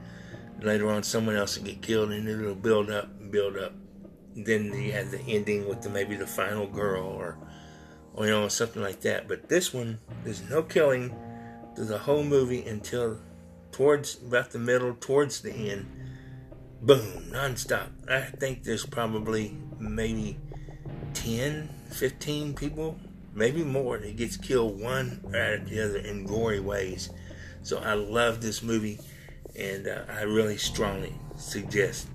later 0.60 0.90
on 0.90 1.02
someone 1.02 1.36
else 1.36 1.58
will 1.58 1.64
get 1.64 1.82
killed, 1.82 2.10
and 2.10 2.28
it'll 2.28 2.54
build 2.54 2.90
up 2.90 3.08
and 3.20 3.30
build 3.30 3.56
up. 3.56 3.72
then 4.34 4.66
you 4.72 4.92
have 4.92 5.10
the 5.10 5.20
ending 5.20 5.68
with 5.68 5.82
the, 5.82 5.88
maybe 5.88 6.14
the 6.14 6.26
final 6.26 6.66
girl 6.66 7.06
or, 7.06 7.38
or 8.14 8.26
you 8.26 8.30
know, 8.30 8.48
something 8.48 8.82
like 8.82 9.00
that. 9.00 9.26
But 9.26 9.48
this 9.48 9.74
one, 9.74 9.98
there's 10.24 10.48
no 10.48 10.62
killing 10.62 11.14
the 11.76 11.98
whole 11.98 12.24
movie 12.24 12.64
until 12.64 13.18
towards 13.72 14.16
about 14.22 14.50
the 14.50 14.58
middle, 14.58 14.94
towards 14.94 15.42
the 15.42 15.52
end. 15.52 15.86
Boom, 16.82 17.30
nonstop. 17.30 17.88
I 18.08 18.20
think 18.22 18.64
there's 18.64 18.86
probably 18.86 19.56
maybe 19.78 20.38
10, 21.14 21.68
15 21.90 22.54
people, 22.54 22.98
maybe 23.34 23.62
more, 23.64 23.98
that 23.98 24.16
gets 24.16 24.36
killed 24.36 24.80
one 24.80 25.20
after 25.26 25.64
the 25.64 25.84
other 25.84 25.98
in 25.98 26.24
gory 26.24 26.60
ways. 26.60 27.10
So 27.62 27.78
I 27.78 27.94
love 27.94 28.40
this 28.40 28.62
movie, 28.62 29.00
and 29.58 29.88
uh, 29.88 30.02
I 30.08 30.22
really 30.22 30.56
strongly 30.56 31.14
suggest 31.36 32.08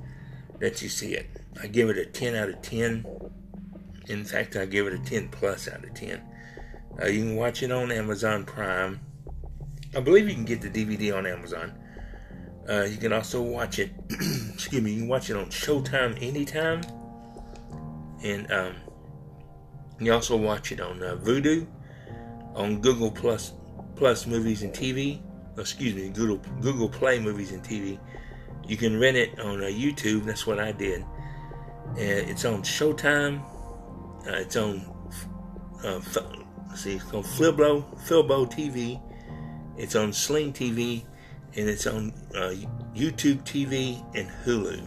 that 0.60 0.82
you 0.82 0.90
see 0.90 1.14
it. 1.14 1.28
I 1.62 1.68
give 1.68 1.90
it 1.90 1.98
a 1.98 2.06
10 2.06 2.36
out 2.36 2.50
of 2.50 2.62
10. 2.62 3.06
In 4.08 4.24
fact, 4.24 4.56
I 4.56 4.66
give 4.66 4.88
it 4.88 4.94
a 4.94 5.00
10 5.00 5.30
plus 5.30 5.68
out 5.68 5.84
of 5.84 5.94
10. 5.94 6.22
Uh, 7.02 7.08
you 7.08 7.20
can 7.20 7.36
watch 7.36 7.64
it 7.64 7.72
on 7.72 7.92
Amazon 7.92 8.46
Prime. 8.46 9.00
I 9.96 10.00
believe 10.00 10.30
you 10.30 10.36
can 10.36 10.46
get 10.46 10.62
the 10.62 10.70
DVD 10.70 11.16
on 11.18 11.26
Amazon. 11.26 11.74
Uh, 12.70 12.84
you 12.84 12.98
can 12.98 13.12
also 13.12 13.42
watch 13.42 13.80
it. 13.80 13.92
excuse 14.54 14.82
me. 14.82 14.92
You 14.92 15.00
can 15.02 15.08
watch 15.10 15.30
it 15.30 15.36
on 15.36 15.48
Showtime 15.48 16.18
anytime, 16.22 16.82
and 18.24 18.50
um, 18.52 18.76
you 20.00 20.14
also 20.14 20.38
watch 20.38 20.72
it 20.72 20.80
on 20.80 21.04
uh, 21.04 21.18
Vudu, 21.18 21.68
on 22.56 22.80
Google 22.80 23.12
Plus 23.12 23.54
Plus 23.96 24.26
Movies 24.28 24.64
and 24.64 24.72
TV. 24.72 25.22
Excuse 25.58 25.94
me, 25.94 26.10
Google 26.10 26.38
Google 26.62 26.88
Play 26.88 27.20
Movies 27.20 27.52
and 27.52 27.62
TV. 27.62 28.00
You 28.66 28.78
can 28.78 28.98
rent 28.98 29.18
it 29.18 29.38
on 29.40 29.62
uh, 29.62 29.68
YouTube. 29.68 30.24
That's 30.24 30.48
what 30.48 30.60
I 30.60 30.72
did. 30.72 31.04
And 31.98 32.30
it's 32.30 32.46
on 32.46 32.62
Showtime. 32.62 33.44
Uh, 34.26 34.36
it's 34.36 34.56
on 34.56 34.86
uh, 35.84 36.00
see, 36.76 36.96
it's 36.96 37.12
on 37.12 37.24
Flibbo 37.24 37.84
Filbo 38.08 38.50
TV. 38.50 39.02
It's 39.78 39.96
on 39.96 40.14
Sling 40.14 40.54
TV, 40.54 41.04
and 41.56 41.70
it's 41.70 41.88
on 41.88 42.14
uh, 42.36 42.54
YouTube 42.96 43.44
TV 43.44 44.04
and 44.16 44.30
Hulu. 44.46 44.86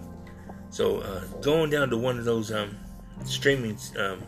So 0.71 0.99
uh, 0.99 1.25
going 1.41 1.71
down 1.71 1.91
to 1.91 1.97
one 1.97 2.19
of 2.19 2.25
those 2.25 2.50
um, 2.50 2.76
streaming 3.25 3.79
um, 3.99 4.23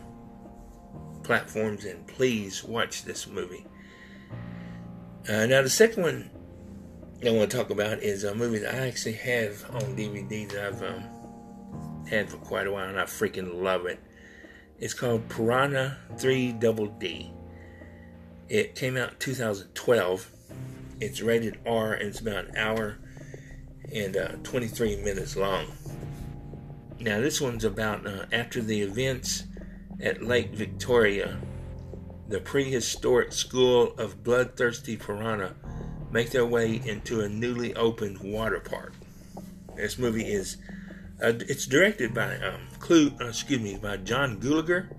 platforms 1.23 1.83
and 1.85 2.07
please 2.07 2.63
watch 2.63 3.03
this 3.03 3.27
movie. 3.27 3.65
Uh, 5.27 5.45
now 5.45 5.61
the 5.61 5.69
second 5.69 6.03
one 6.03 6.29
I 7.25 7.31
want 7.31 7.51
to 7.51 7.57
talk 7.57 7.69
about 7.69 8.01
is 8.01 8.23
a 8.23 8.33
movie 8.33 8.59
that 8.59 8.73
I 8.73 8.87
actually 8.87 9.15
have 9.15 9.65
on 9.71 9.97
DVD 9.97 10.49
that 10.49 10.67
I've 10.67 10.83
um, 10.83 12.05
had 12.09 12.29
for 12.29 12.37
quite 12.37 12.67
a 12.67 12.71
while 12.71 12.87
and 12.87 12.99
I 12.99 13.03
freaking 13.03 13.61
love 13.61 13.85
it. 13.85 13.99
It's 14.79 14.93
called 14.93 15.27
Piranha 15.27 15.97
3 16.17 16.53
Double 16.53 16.87
D. 16.87 17.31
It 18.47 18.75
came 18.75 18.95
out 18.95 19.19
2012 19.19 20.31
it's 20.99 21.21
rated 21.21 21.59
R 21.65 21.93
and 21.93 22.09
it's 22.09 22.19
about 22.19 22.45
an 22.45 22.57
hour 22.57 22.97
and 23.93 24.17
uh, 24.17 24.27
23 24.43 24.97
minutes 24.97 25.35
long. 25.35 25.67
Now, 26.99 27.21
this 27.21 27.39
one's 27.39 27.63
about 27.63 28.05
uh, 28.07 28.25
after 28.31 28.61
the 28.61 28.81
events 28.81 29.43
at 30.01 30.23
Lake 30.23 30.51
Victoria, 30.51 31.37
the 32.27 32.39
prehistoric 32.39 33.31
school 33.31 33.93
of 33.97 34.23
bloodthirsty 34.23 34.97
piranha 34.97 35.55
make 36.11 36.31
their 36.31 36.45
way 36.45 36.81
into 36.85 37.21
a 37.21 37.29
newly 37.29 37.75
opened 37.75 38.19
water 38.19 38.59
park. 38.59 38.93
This 39.75 39.97
movie 39.97 40.25
is 40.25 40.57
uh, 41.21 41.33
it's 41.47 41.65
directed 41.65 42.13
by 42.13 42.37
um, 42.37 42.67
uh, 42.89 43.27
excuse 43.27 43.61
me, 43.61 43.77
by 43.77 43.97
John 43.97 44.39
Gulager. 44.39 44.93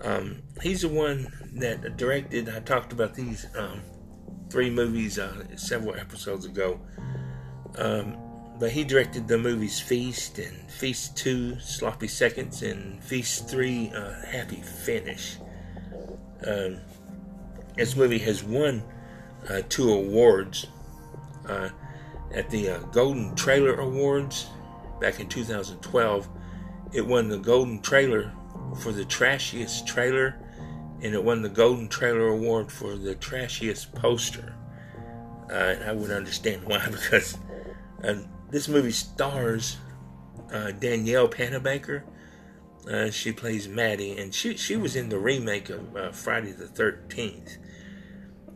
Um, 0.00 0.42
he's 0.62 0.82
the 0.82 0.88
one 0.88 1.32
that 1.54 1.96
directed. 1.96 2.48
I 2.48 2.60
talked 2.60 2.92
about 2.92 3.14
these 3.14 3.46
um, 3.56 3.80
three 4.52 4.68
movies 4.68 5.18
uh, 5.18 5.32
several 5.56 5.96
episodes 5.96 6.44
ago. 6.44 6.78
Um, 7.78 8.18
but 8.60 8.70
he 8.70 8.84
directed 8.84 9.26
the 9.26 9.38
movies 9.38 9.80
Feast 9.80 10.38
and 10.38 10.70
Feast 10.70 11.16
2, 11.16 11.58
Sloppy 11.58 12.06
Seconds, 12.06 12.62
and 12.62 13.02
Feast 13.02 13.48
3, 13.48 13.92
uh, 13.96 14.26
Happy 14.26 14.56
Finish. 14.56 15.38
Um, 16.46 16.80
this 17.76 17.96
movie 17.96 18.18
has 18.18 18.44
won 18.44 18.82
uh, 19.48 19.62
two 19.70 19.90
awards 19.90 20.66
uh, 21.48 21.70
at 22.34 22.50
the 22.50 22.68
uh, 22.68 22.78
Golden 22.92 23.34
Trailer 23.34 23.76
Awards 23.76 24.48
back 25.00 25.18
in 25.18 25.28
2012. 25.28 26.28
It 26.92 27.06
won 27.06 27.30
the 27.30 27.38
Golden 27.38 27.80
Trailer 27.80 28.30
for 28.82 28.92
the 28.92 29.06
trashiest 29.06 29.86
trailer 29.86 30.38
and 31.02 31.14
it 31.14 31.22
won 31.22 31.42
the 31.42 31.48
Golden 31.48 31.88
Trailer 31.88 32.28
Award 32.28 32.70
for 32.70 32.96
the 32.96 33.14
trashiest 33.16 33.92
poster. 33.94 34.54
Uh, 35.50 35.74
I 35.84 35.92
would 35.92 36.10
understand 36.10 36.64
why, 36.64 36.86
because 36.90 37.36
uh, 38.04 38.14
this 38.50 38.68
movie 38.68 38.92
stars 38.92 39.76
uh, 40.52 40.70
Danielle 40.72 41.28
Panabaker. 41.28 42.02
Uh, 42.90 43.10
she 43.10 43.32
plays 43.32 43.68
Maddie, 43.68 44.18
and 44.18 44.34
she 44.34 44.56
she 44.56 44.76
was 44.76 44.96
in 44.96 45.08
the 45.08 45.18
remake 45.18 45.70
of 45.70 45.96
uh, 45.96 46.10
Friday 46.10 46.50
the 46.50 46.66
Thirteenth, 46.66 47.56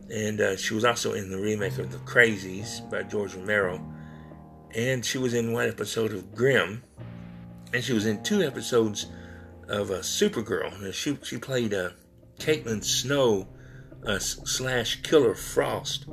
and 0.09 0.41
uh, 0.41 0.57
she 0.57 0.73
was 0.73 0.83
also 0.83 1.13
in 1.13 1.29
the 1.29 1.37
remake 1.37 1.77
of 1.77 1.91
The 1.91 1.97
Crazies 1.99 2.89
by 2.91 3.03
George 3.03 3.35
Romero, 3.35 3.81
and 4.75 5.05
she 5.05 5.17
was 5.17 5.33
in 5.33 5.53
one 5.53 5.69
episode 5.69 6.11
of 6.11 6.35
Grimm, 6.35 6.83
and 7.73 7.81
she 7.81 7.93
was 7.93 8.05
in 8.05 8.21
two 8.21 8.41
episodes 8.41 9.07
of 9.69 9.89
Supergirl. 9.89 10.93
she 10.93 11.17
she 11.23 11.37
played 11.37 11.73
Caitlin 12.39 12.83
Snow 12.83 13.47
uh, 14.05 14.19
slash 14.19 15.01
Killer 15.01 15.35
Frost 15.35 16.05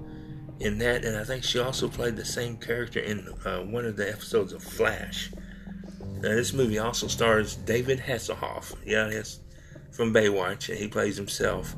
in 0.61 0.79
that, 0.79 1.05
and 1.05 1.17
I 1.17 1.25
think 1.25 1.45
she 1.45 1.59
also 1.59 1.89
played 1.89 2.17
the 2.17 2.25
same 2.25 2.57
character 2.57 3.01
in 3.01 3.29
uh, 3.45 3.61
one 3.61 3.85
of 3.85 3.97
the 3.97 4.09
episodes 4.09 4.53
of 4.53 4.63
Flash. 4.63 5.33
Now, 6.01 6.31
this 6.31 6.53
movie 6.53 6.79
also 6.79 7.07
stars 7.07 7.57
David 7.57 7.99
Hasselhoff. 7.99 8.75
Yeah, 8.85 9.11
from 9.95 10.13
Baywatch. 10.13 10.69
and 10.69 10.79
He 10.79 10.89
plays 10.89 11.17
himself. 11.17 11.75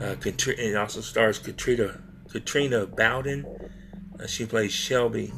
Uh, 0.00 0.16
it 0.24 0.76
also 0.76 1.00
stars 1.00 1.38
Katrina 1.38 2.00
Katrina 2.30 2.86
Bowden. 2.86 3.46
Uh, 4.18 4.26
she 4.26 4.46
plays 4.46 4.72
Shelby, 4.72 5.32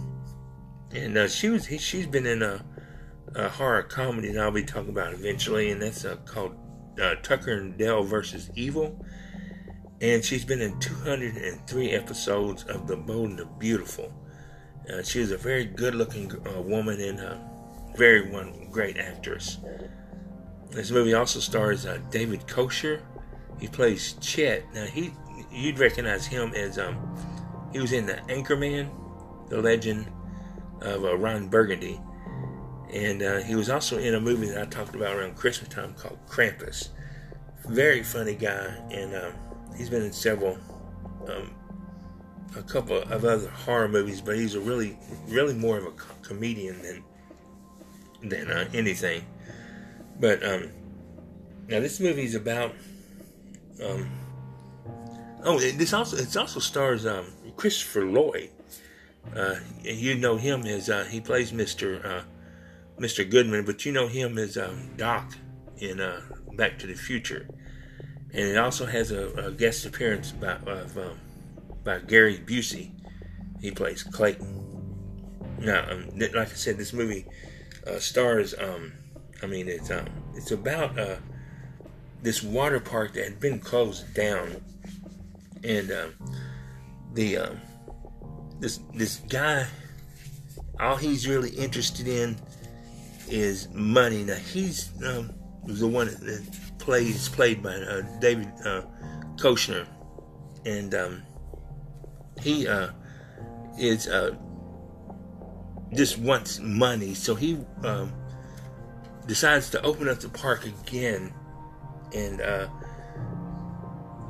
and 0.92 1.16
uh, 1.16 1.28
she 1.28 1.48
was 1.48 1.66
he, 1.66 1.78
she's 1.78 2.06
been 2.06 2.26
in 2.26 2.42
a, 2.42 2.64
a, 3.34 3.48
horror 3.48 3.82
comedy 3.82 4.32
that 4.32 4.40
I'll 4.40 4.50
be 4.50 4.62
talking 4.62 4.90
about 4.90 5.12
eventually, 5.12 5.70
and 5.70 5.82
that's 5.82 6.04
uh, 6.04 6.16
called 6.24 6.54
uh, 7.00 7.14
Tucker 7.22 7.52
and 7.52 7.76
Dale 7.76 8.02
versus 8.02 8.50
Evil, 8.54 9.04
and 10.00 10.24
she's 10.24 10.44
been 10.44 10.60
in 10.60 10.78
203 10.80 11.90
episodes 11.90 12.64
of 12.64 12.86
The 12.86 12.96
Bold 12.96 13.30
and 13.30 13.38
the 13.38 13.46
Beautiful. 13.46 14.12
Uh, 14.92 15.02
she 15.02 15.20
is 15.20 15.30
a 15.30 15.38
very 15.38 15.64
good-looking 15.64 16.30
uh, 16.46 16.60
woman 16.60 17.00
and 17.00 17.18
a 17.20 17.40
very 17.96 18.30
one 18.30 18.68
great 18.70 18.98
actress. 18.98 19.58
This 20.70 20.90
movie 20.90 21.14
also 21.14 21.40
stars 21.40 21.86
uh, 21.86 21.98
David 22.10 22.46
Koechner. 22.46 23.00
He 23.60 23.68
plays 23.68 24.14
Chet. 24.20 24.64
Now 24.74 24.84
he, 24.84 25.12
you'd 25.50 25.78
recognize 25.78 26.26
him 26.26 26.52
as 26.54 26.78
um, 26.78 27.16
he 27.72 27.78
was 27.78 27.92
in 27.92 28.06
the 28.06 28.14
Anchorman, 28.28 28.90
the 29.48 29.60
legend 29.62 30.10
of 30.82 31.04
uh, 31.04 31.16
Ron 31.16 31.48
Burgundy. 31.48 32.00
And 32.92 33.22
uh, 33.22 33.38
he 33.38 33.54
was 33.56 33.70
also 33.70 33.98
in 33.98 34.14
a 34.14 34.20
movie 34.20 34.46
that 34.48 34.62
I 34.62 34.66
talked 34.66 34.94
about 34.94 35.16
around 35.16 35.36
Christmas 35.36 35.68
time 35.68 35.94
called 35.94 36.18
Krampus. 36.28 36.88
Very 37.66 38.02
funny 38.02 38.34
guy, 38.34 38.76
and 38.90 39.14
um, 39.14 39.32
he's 39.76 39.88
been 39.88 40.02
in 40.02 40.12
several, 40.12 40.58
um, 41.26 41.54
a 42.56 42.62
couple 42.62 42.98
of 42.98 43.24
other 43.24 43.48
horror 43.48 43.88
movies, 43.88 44.20
but 44.20 44.36
he's 44.36 44.54
a 44.54 44.60
really, 44.60 44.98
really 45.28 45.54
more 45.54 45.78
of 45.78 45.86
a 45.86 45.92
comedian 46.22 46.80
than 46.82 47.04
than 48.22 48.50
uh, 48.50 48.68
anything. 48.74 49.24
But 50.20 50.44
um, 50.44 50.70
now 51.68 51.80
this 51.80 52.00
movie 52.00 52.24
is 52.24 52.34
about. 52.34 52.74
Um, 53.82 54.10
oh, 55.42 55.58
this 55.58 55.92
also 55.92 56.16
it 56.16 56.36
also 56.36 56.60
stars 56.60 57.06
um, 57.06 57.26
Christopher 57.56 58.04
Lloyd. 58.04 58.50
Uh, 59.34 59.56
you 59.82 60.14
know 60.16 60.36
him 60.36 60.66
as 60.66 60.90
uh, 60.90 61.04
he 61.04 61.20
plays 61.20 61.52
Mister 61.52 62.06
uh, 62.06 62.22
Mr. 62.98 63.28
Goodman, 63.28 63.64
but 63.64 63.84
you 63.84 63.92
know 63.92 64.06
him 64.06 64.38
as 64.38 64.56
um, 64.56 64.90
Doc 64.96 65.34
in 65.78 66.00
uh, 66.00 66.20
Back 66.54 66.78
to 66.80 66.86
the 66.86 66.94
Future. 66.94 67.48
And 68.32 68.48
it 68.48 68.56
also 68.56 68.86
has 68.86 69.10
a, 69.10 69.28
a 69.34 69.52
guest 69.52 69.86
appearance 69.86 70.32
by, 70.32 70.54
of, 70.66 70.96
um, 70.98 71.18
by 71.82 71.98
Gary 72.00 72.38
Busey. 72.38 72.90
He 73.60 73.70
plays 73.70 74.02
Clayton. 74.02 74.62
Now, 75.58 75.90
um, 75.90 76.10
like 76.18 76.36
I 76.36 76.44
said, 76.46 76.76
this 76.76 76.92
movie 76.92 77.26
uh, 77.86 77.98
stars. 77.98 78.54
Um, 78.58 78.92
I 79.42 79.46
mean, 79.46 79.68
it's 79.68 79.90
um, 79.90 80.06
it's 80.34 80.50
about 80.50 80.98
uh, 80.98 81.16
this 82.22 82.42
water 82.42 82.80
park 82.80 83.14
that 83.14 83.24
had 83.24 83.40
been 83.40 83.60
closed 83.60 84.12
down, 84.14 84.62
and 85.62 85.90
um, 85.90 86.14
the 87.14 87.38
this 88.58 88.80
this 88.94 89.16
guy, 89.28 89.66
all 90.80 90.96
he's 90.96 91.26
really 91.28 91.50
interested 91.50 92.08
in 92.08 92.36
is 93.28 93.68
money. 93.72 94.24
Now 94.24 94.34
he's 94.34 94.90
um, 95.04 95.32
the 95.64 95.86
one 95.86 96.06
that 96.06 96.58
plays 96.78 97.28
played 97.28 97.62
by 97.62 97.74
uh, 97.74 98.02
David 98.20 98.48
uh, 98.64 98.82
Koechner, 99.36 99.86
and 100.64 100.94
um, 100.94 101.22
he 102.40 102.66
uh, 102.68 102.90
is 103.78 104.08
uh, 104.08 104.36
just 105.94 106.18
wants 106.18 106.58
money. 106.60 107.14
So 107.14 107.34
he 107.34 107.58
um, 107.82 108.12
decides 109.26 109.70
to 109.70 109.82
open 109.82 110.08
up 110.08 110.20
the 110.20 110.28
park 110.28 110.66
again 110.66 111.32
and 112.14 112.40
uh, 112.40 112.68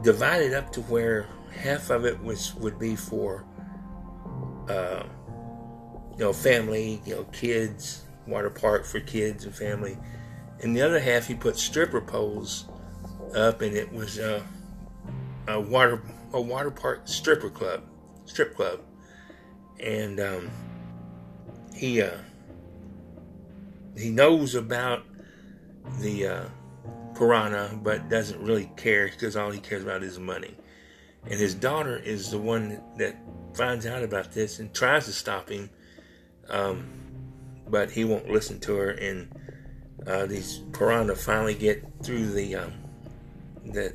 divide 0.03 0.43
it 0.43 0.55
up 0.55 0.73
to 0.73 0.81
where 0.83 1.29
half 1.53 1.91
of 1.91 2.05
it 2.05 2.23
was 2.23 2.55
would 2.57 2.79
be 2.79 2.97
for 2.97 3.45
uh, 4.69 5.05
you 6.13 6.19
know 6.19 6.33
family, 6.33 7.01
you 7.05 7.17
know 7.17 7.25
kids, 7.25 8.04
water 8.27 8.51
park 8.51 8.85
for 8.85 9.01
kids 9.01 9.45
and 9.45 9.55
family, 9.55 9.97
and 10.61 10.77
the 10.77 10.83
other 10.83 11.01
half 11.01 11.27
he 11.27 11.35
put 11.35 11.57
stripper 11.57 12.01
poles 12.01 12.67
up, 13.35 13.61
and 13.63 13.77
it 13.77 13.93
was 13.93 14.19
a 14.19 14.45
water 15.49 16.03
a 16.33 16.41
water 16.41 16.71
park 16.71 17.03
stripper 17.05 17.51
club, 17.51 17.83
strip 18.27 18.57
club, 18.57 18.81
and 19.81 20.21
um, 20.21 20.51
he 21.75 22.03
uh, 22.03 22.19
he 23.97 24.11
knows 24.11 24.55
about 24.55 25.05
the 26.01 26.27
uh, 26.27 26.45
piranha, 27.15 27.79
but 27.83 28.09
doesn't 28.09 28.41
really 28.43 28.71
care 28.77 29.07
because 29.09 29.37
all 29.37 29.51
he 29.51 29.61
cares 29.61 29.83
about 29.83 30.03
is 30.03 30.19
money. 30.19 30.55
And 31.25 31.35
his 31.41 31.55
daughter 31.55 31.97
is 31.97 32.31
the 32.31 32.39
one 32.39 32.81
that 32.99 33.17
finds 33.55 33.87
out 33.87 34.03
about 34.03 34.33
this 34.33 34.59
and 34.59 34.75
tries 34.75 35.07
to 35.07 35.13
stop 35.13 35.49
him, 35.49 35.71
um, 36.51 36.87
but 37.69 37.91
he 37.91 38.05
won't 38.05 38.31
listen 38.31 38.61
to 38.61 38.75
her. 38.77 38.91
And 38.91 39.29
uh, 40.07 40.27
these 40.27 40.59
piranha 40.73 41.15
finally 41.15 41.55
get 41.55 41.85
through 42.03 42.33
the 42.33 42.57
um, 42.57 42.73
the 43.65 43.95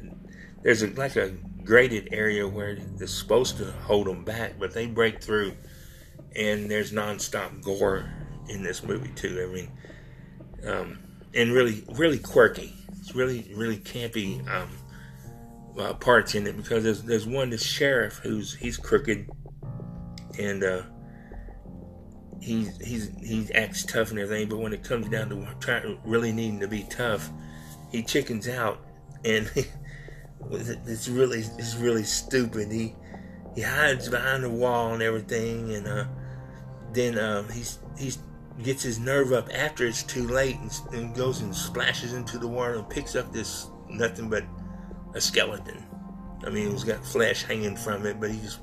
there's 0.61 0.83
a, 0.83 0.87
like 0.87 1.15
a 1.15 1.31
graded 1.63 2.09
area 2.11 2.47
where 2.47 2.75
they're 2.75 3.07
supposed 3.07 3.57
to 3.57 3.71
hold 3.83 4.07
them 4.07 4.23
back, 4.23 4.53
but 4.59 4.73
they 4.73 4.87
break 4.87 5.21
through, 5.21 5.53
and 6.35 6.69
there's 6.69 6.91
nonstop 6.91 7.61
gore 7.63 8.11
in 8.49 8.63
this 8.63 8.83
movie 8.83 9.11
too. 9.15 9.47
I 9.47 9.53
mean, 9.53 9.71
um, 10.65 10.99
and 11.33 11.53
really, 11.53 11.83
really 11.91 12.17
quirky. 12.17 12.73
It's 12.99 13.15
really, 13.15 13.51
really 13.55 13.77
campy 13.77 14.45
um, 14.49 14.69
uh, 15.77 15.93
parts 15.93 16.35
in 16.35 16.47
it 16.47 16.57
because 16.57 16.83
there's 16.83 17.03
there's 17.03 17.27
one 17.27 17.49
the 17.49 17.57
sheriff 17.57 18.19
who's 18.23 18.53
he's 18.53 18.77
crooked, 18.77 19.29
and 20.37 20.63
uh, 20.63 20.81
he's 22.41 22.77
he's 22.77 23.11
he 23.19 23.53
acts 23.53 23.83
tough 23.83 24.11
and 24.11 24.19
everything, 24.19 24.49
but 24.49 24.57
when 24.57 24.73
it 24.73 24.83
comes 24.83 25.09
down 25.09 25.29
to 25.29 25.47
trying 25.59 25.97
really 26.03 26.31
needing 26.31 26.59
to 26.59 26.67
be 26.67 26.83
tough, 26.83 27.29
he 27.91 28.03
chickens 28.03 28.47
out, 28.47 28.79
and 29.25 29.49
it's 30.51 31.07
really 31.07 31.39
it's 31.39 31.75
really 31.75 32.03
stupid. 32.03 32.71
He 32.71 32.95
he 33.55 33.61
hides 33.61 34.09
behind 34.09 34.43
the 34.43 34.49
wall 34.49 34.93
and 34.93 35.01
everything, 35.01 35.73
and 35.73 35.87
uh, 35.87 36.05
then 36.93 37.17
uh, 37.17 37.43
he's 37.49 37.79
he's 37.97 38.19
gets 38.63 38.83
his 38.83 38.99
nerve 38.99 39.31
up 39.31 39.49
after 39.53 39.85
it's 39.85 40.03
too 40.03 40.27
late 40.27 40.57
and, 40.57 40.71
and, 40.93 41.15
goes 41.15 41.39
and 41.39 41.55
splashes 41.55 42.11
into 42.11 42.37
the 42.37 42.47
water 42.47 42.75
and 42.75 42.89
picks 42.89 43.15
up 43.15 43.31
this 43.31 43.67
nothing 43.89 44.29
but 44.29 44.43
a 45.13 45.21
skeleton. 45.21 45.81
I 46.45 46.49
mean, 46.49 46.69
it's 46.73 46.83
got 46.83 47.05
flesh 47.05 47.43
hanging 47.43 47.77
from 47.77 48.05
it, 48.05 48.19
but 48.19 48.31
he 48.31 48.39
just 48.41 48.59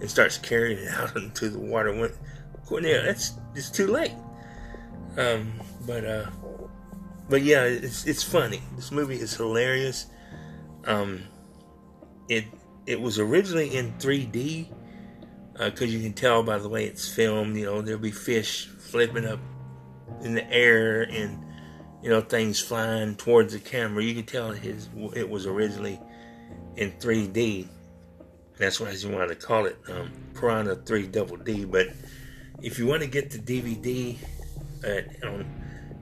and 0.00 0.10
starts 0.10 0.38
carrying 0.38 0.78
it 0.78 0.88
out 0.92 1.16
into 1.16 1.48
the 1.48 1.58
water. 1.58 1.92
Yeah, 2.70 3.02
that's 3.02 3.32
it's 3.54 3.70
too 3.70 3.86
late. 3.86 4.14
Um, 5.16 5.52
but 5.86 6.04
uh, 6.04 6.26
but 7.28 7.42
yeah, 7.42 7.64
it's 7.64 8.06
it's 8.06 8.22
funny. 8.22 8.62
This 8.76 8.92
movie 8.92 9.16
is 9.16 9.34
hilarious. 9.34 10.06
Um, 10.84 11.24
it 12.28 12.44
it 12.86 13.00
was 13.00 13.18
originally 13.18 13.74
in 13.76 13.92
3D 13.94 14.68
because 15.58 15.82
uh, 15.82 15.84
you 15.84 16.00
can 16.00 16.12
tell 16.12 16.42
by 16.42 16.58
the 16.58 16.68
way 16.68 16.84
it's 16.86 17.08
filmed. 17.08 17.56
You 17.56 17.66
know, 17.66 17.82
there'll 17.82 18.00
be 18.00 18.10
fish 18.10 18.66
flipping 18.66 19.26
up 19.26 19.40
in 20.22 20.34
the 20.34 20.50
air 20.50 21.02
and 21.02 21.44
you 22.02 22.08
know 22.08 22.20
things 22.20 22.60
flying 22.60 23.16
towards 23.16 23.52
the 23.52 23.58
camera. 23.58 24.02
You 24.02 24.14
can 24.14 24.24
tell 24.24 24.52
his 24.52 24.88
it 25.14 25.28
was 25.28 25.46
originally 25.46 26.00
in 26.76 26.92
3D. 26.92 27.66
That's 28.56 28.80
why 28.80 28.90
you 28.90 29.10
wanted 29.10 29.28
to 29.28 29.46
call 29.46 29.66
it 29.66 29.78
um, 29.88 30.10
Piranha 30.34 30.76
3 30.76 31.06
Double 31.08 31.36
D. 31.36 31.64
But 31.64 31.88
if 32.62 32.78
you 32.78 32.86
want 32.86 33.02
to 33.02 33.08
get 33.08 33.30
the 33.30 33.38
DVD, 33.38 34.16
uh, 34.84 35.26
um, 35.26 35.46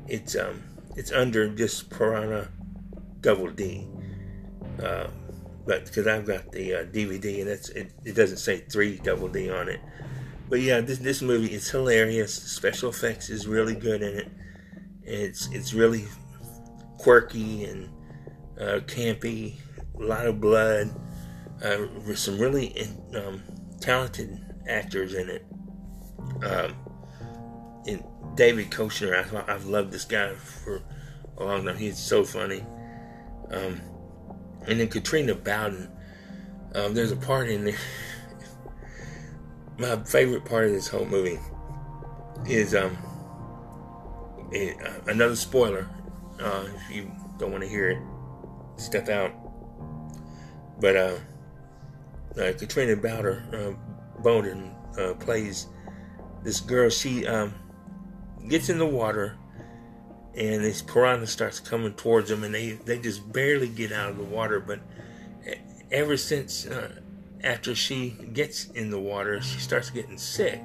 it's 0.08 0.36
um, 0.36 0.62
it's 0.96 1.12
under 1.12 1.48
just 1.48 1.90
Piranha 1.90 2.48
Double 3.20 3.50
D. 3.50 3.86
Uh, 4.82 5.08
but 5.66 5.86
because 5.86 6.06
I've 6.06 6.26
got 6.26 6.52
the 6.52 6.74
uh, 6.74 6.84
DVD 6.84 7.40
and 7.40 7.48
it, 7.50 7.92
it 8.04 8.14
doesn't 8.14 8.36
say 8.36 8.58
3 8.58 8.98
Double 8.98 9.28
D 9.28 9.50
on 9.50 9.68
it. 9.68 9.80
But 10.48 10.60
yeah, 10.60 10.80
this 10.80 10.98
this 10.98 11.22
movie 11.22 11.52
is 11.52 11.68
hilarious. 11.68 12.38
The 12.38 12.48
special 12.48 12.90
effects 12.90 13.30
is 13.30 13.46
really 13.46 13.74
good 13.74 14.02
in 14.02 14.16
it. 14.16 14.28
It's 15.02 15.48
it's 15.52 15.74
really 15.74 16.04
quirky 16.98 17.64
and 17.64 17.88
uh, 18.60 18.80
campy. 18.86 19.56
A 19.98 20.02
lot 20.02 20.26
of 20.26 20.40
blood. 20.40 20.94
Uh, 21.64 21.86
with 22.06 22.18
some 22.18 22.38
really 22.38 22.76
um, 23.14 23.42
talented 23.80 24.38
actors 24.68 25.14
in 25.14 25.30
it. 25.30 25.46
Um, 26.44 26.74
and 27.86 28.04
David 28.34 28.70
Koechner, 28.70 29.14
I, 29.14 29.52
I've 29.52 29.66
loved 29.66 29.92
this 29.92 30.04
guy 30.04 30.34
for 30.34 30.82
a 31.38 31.44
long 31.44 31.64
time. 31.64 31.76
He's 31.76 31.98
so 31.98 32.24
funny. 32.24 32.64
Um, 33.50 33.80
and 34.66 34.80
then 34.80 34.88
Katrina 34.88 35.34
Bowden. 35.34 35.90
Um, 36.74 36.94
there's 36.94 37.12
a 37.12 37.16
part 37.16 37.48
in 37.48 37.64
there 37.64 37.78
my 39.78 39.96
favorite 40.04 40.44
part 40.44 40.66
of 40.66 40.72
this 40.72 40.88
whole 40.88 41.04
movie 41.04 41.38
is 42.46 42.74
um 42.74 42.96
it, 44.52 44.76
uh, 44.80 45.10
another 45.10 45.36
spoiler. 45.36 45.88
Uh, 46.40 46.66
if 46.74 46.94
you 46.94 47.10
don't 47.38 47.50
want 47.50 47.62
to 47.62 47.68
hear 47.68 47.90
it, 47.90 47.98
step 48.76 49.08
out. 49.08 49.32
But 50.80 50.96
uh, 50.96 51.16
uh 52.38 52.52
Katrina 52.58 52.96
Bowder 52.96 53.42
uh, 53.52 54.22
Bowden 54.22 54.74
uh, 54.98 55.14
plays 55.14 55.66
this 56.46 56.60
girl. 56.60 56.88
She 56.88 57.26
um, 57.26 57.52
gets 58.48 58.70
in 58.70 58.78
the 58.78 58.86
water, 58.86 59.36
and 60.34 60.64
this 60.64 60.80
piranha 60.80 61.26
starts 61.26 61.58
coming 61.60 61.92
towards 61.94 62.30
them, 62.30 62.44
and 62.44 62.54
they 62.54 62.70
they 62.70 62.98
just 62.98 63.30
barely 63.32 63.68
get 63.68 63.92
out 63.92 64.10
of 64.10 64.16
the 64.16 64.24
water. 64.24 64.60
But 64.60 64.80
ever 65.90 66.16
since 66.16 66.64
uh, 66.64 67.00
after 67.42 67.74
she 67.74 68.10
gets 68.32 68.66
in 68.66 68.90
the 68.90 69.00
water, 69.00 69.42
she 69.42 69.58
starts 69.58 69.90
getting 69.90 70.16
sick. 70.16 70.62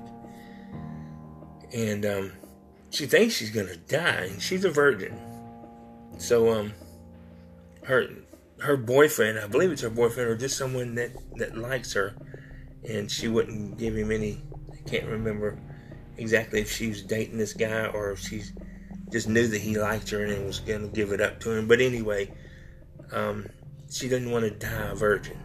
And 1.73 2.05
um, 2.05 2.33
she 2.91 3.07
thinks 3.07 3.35
she's 3.35 3.49
gonna 3.49 3.75
die, 3.75 4.27
and 4.29 4.41
she's 4.41 4.63
a 4.63 4.69
virgin. 4.69 5.19
So 6.19 6.51
um, 6.51 6.73
her 7.83 8.07
her 8.59 8.77
boyfriend, 8.77 9.39
I 9.39 9.47
believe 9.47 9.71
it's 9.71 9.81
her 9.81 9.89
boyfriend, 9.89 10.29
or 10.29 10.37
just 10.37 10.57
someone 10.57 10.93
that 10.95 11.11
that 11.37 11.57
likes 11.57 11.93
her, 11.93 12.13
and 12.87 13.09
she 13.09 13.27
wouldn't 13.27 13.79
give 13.79 13.97
him 13.97 14.11
any. 14.11 14.43
I 14.71 14.89
can't 14.89 15.07
remember 15.07 15.57
exactly 16.17 16.61
if 16.61 16.71
she 16.71 16.87
was 16.89 17.01
dating 17.01 17.37
this 17.37 17.53
guy 17.53 17.87
or 17.87 18.11
if 18.11 18.19
she 18.19 18.43
just 19.11 19.27
knew 19.27 19.47
that 19.47 19.61
he 19.61 19.77
liked 19.77 20.09
her 20.09 20.23
and 20.23 20.45
was 20.45 20.59
gonna 20.59 20.87
give 20.87 21.11
it 21.11 21.21
up 21.21 21.39
to 21.41 21.51
him. 21.51 21.67
But 21.67 21.81
anyway, 21.81 22.31
um, 23.11 23.49
she 23.89 24.07
didn't 24.07 24.31
want 24.31 24.45
to 24.45 24.51
die 24.51 24.89
a 24.91 24.95
virgin, 24.95 25.37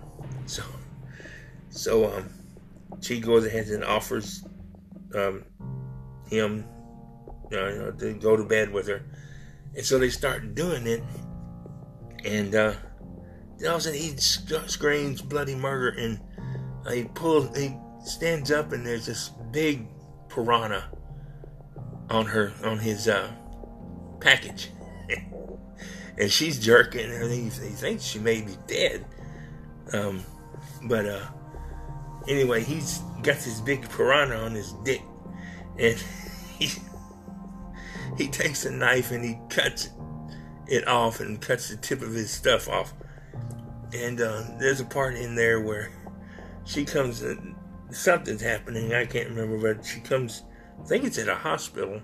so 0.46 0.62
so 1.70 2.12
um, 2.12 2.30
she 3.00 3.20
goes 3.20 3.44
ahead 3.44 3.66
and 3.68 3.84
offers 3.84 4.44
um, 5.14 5.44
him 6.30 6.64
uh, 7.52 7.68
you 7.68 7.78
know, 7.78 7.90
to 7.92 8.14
go 8.14 8.36
to 8.36 8.44
bed 8.44 8.72
with 8.72 8.88
her. 8.88 9.02
And 9.74 9.84
so 9.84 9.98
they 9.98 10.10
start 10.10 10.54
doing 10.54 10.86
it. 10.86 11.02
And 12.24 12.54
uh, 12.54 12.74
all 13.62 13.68
of 13.68 13.76
a 13.76 13.80
sudden 13.80 13.98
he 13.98 14.16
screams 14.16 15.22
bloody 15.22 15.54
murder. 15.54 15.90
And 15.90 16.20
uh, 16.86 16.90
he 16.90 17.04
pulls, 17.04 17.56
he 17.56 17.76
stands 18.04 18.50
up 18.50 18.72
and 18.72 18.84
there's 18.84 19.06
this 19.06 19.30
big 19.50 19.86
piranha 20.36 20.84
on 22.10 22.26
her, 22.26 22.52
on 22.62 22.78
his 22.78 23.08
uh, 23.08 23.32
package. 24.20 24.70
and 26.18 26.30
she's 26.30 26.60
jerking 26.60 27.10
and 27.10 27.32
he, 27.32 27.42
he 27.44 27.48
thinks 27.48 28.04
she 28.04 28.18
may 28.18 28.42
be 28.42 28.56
dead. 28.66 29.04
Um, 29.92 30.22
but 30.84 31.06
uh, 31.06 31.26
Anyway, 32.28 32.62
he's 32.62 32.98
got 33.22 33.36
this 33.36 33.60
big 33.60 33.88
piranha 33.88 34.36
on 34.36 34.52
his 34.52 34.72
dick, 34.84 35.02
and 35.78 35.96
he 36.58 36.70
he 38.16 38.28
takes 38.28 38.64
a 38.64 38.70
knife 38.70 39.10
and 39.10 39.24
he 39.24 39.38
cuts 39.48 39.90
it, 40.66 40.86
off 40.88 41.20
and 41.20 41.40
cuts 41.40 41.68
the 41.68 41.76
tip 41.76 42.02
of 42.02 42.12
his 42.12 42.30
stuff 42.30 42.68
off. 42.68 42.94
And 43.92 44.20
uh, 44.20 44.42
there's 44.58 44.80
a 44.80 44.84
part 44.84 45.14
in 45.14 45.36
there 45.36 45.60
where 45.60 45.92
she 46.64 46.84
comes, 46.84 47.22
something's 47.90 48.42
happening. 48.42 48.94
I 48.94 49.06
can't 49.06 49.30
remember, 49.30 49.74
but 49.74 49.84
she 49.84 50.00
comes. 50.00 50.42
I 50.80 50.84
think 50.86 51.04
it's 51.04 51.18
at 51.18 51.28
a 51.28 51.34
hospital. 51.34 52.02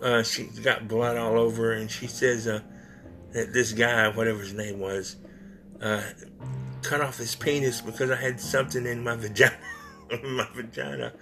Uh, 0.00 0.22
she's 0.22 0.58
got 0.58 0.88
blood 0.88 1.16
all 1.16 1.38
over, 1.38 1.66
her, 1.66 1.72
and 1.72 1.90
she 1.90 2.06
says 2.06 2.48
uh, 2.48 2.60
that 3.32 3.52
this 3.52 3.72
guy, 3.72 4.08
whatever 4.08 4.40
his 4.40 4.52
name 4.52 4.80
was, 4.80 5.16
uh, 5.80 6.02
cut 6.82 7.00
off 7.00 7.18
his 7.18 7.36
penis 7.36 7.80
because 7.80 8.10
I 8.10 8.16
had 8.16 8.40
something 8.40 8.84
in 8.84 9.02
my 9.02 9.16
vagina. 9.16 9.56
my 10.24 10.48
vagina. 10.54 11.12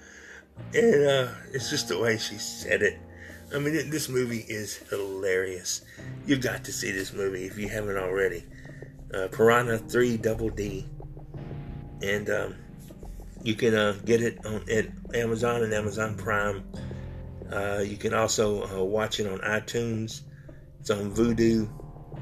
And 0.75 1.07
uh, 1.07 1.29
it's 1.53 1.71
just 1.71 1.89
the 1.89 1.99
way 1.99 2.19
she 2.19 2.37
said 2.37 2.83
it. 2.83 2.99
I 3.55 3.59
mean, 3.59 3.91
this 3.91 4.09
movie 4.09 4.45
is 4.49 4.77
hilarious. 4.77 5.83
You 6.27 6.37
got 6.37 6.65
to 6.65 6.73
see 6.73 6.93
this 6.93 7.13
movie 7.13 7.47
if 7.47 7.59
you 7.59 7.69
haven't 7.69 7.97
already. 7.97 8.45
Uh, 9.13 9.27
Piranha 9.29 9.79
3 9.79 10.17
Double 10.19 10.51
D. 10.51 10.87
And 12.01 12.31
um, 12.31 12.55
you 13.43 13.55
can 13.55 13.75
uh, 13.75 13.97
get 14.05 14.23
it 14.23 14.45
on 14.45 14.65
at 14.71 14.89
Amazon 15.15 15.63
and 15.63 15.73
Amazon 15.73 16.17
Prime. 16.17 16.65
Uh, 17.51 17.83
you 17.85 17.97
can 17.97 18.15
also 18.15 18.67
uh, 18.67 18.85
watch 18.85 19.19
it 19.21 19.27
on 19.27 19.39
iTunes. 19.41 20.23
It's 20.79 20.91
on 20.91 21.11
Vudu. 21.11 21.39
You 21.39 21.69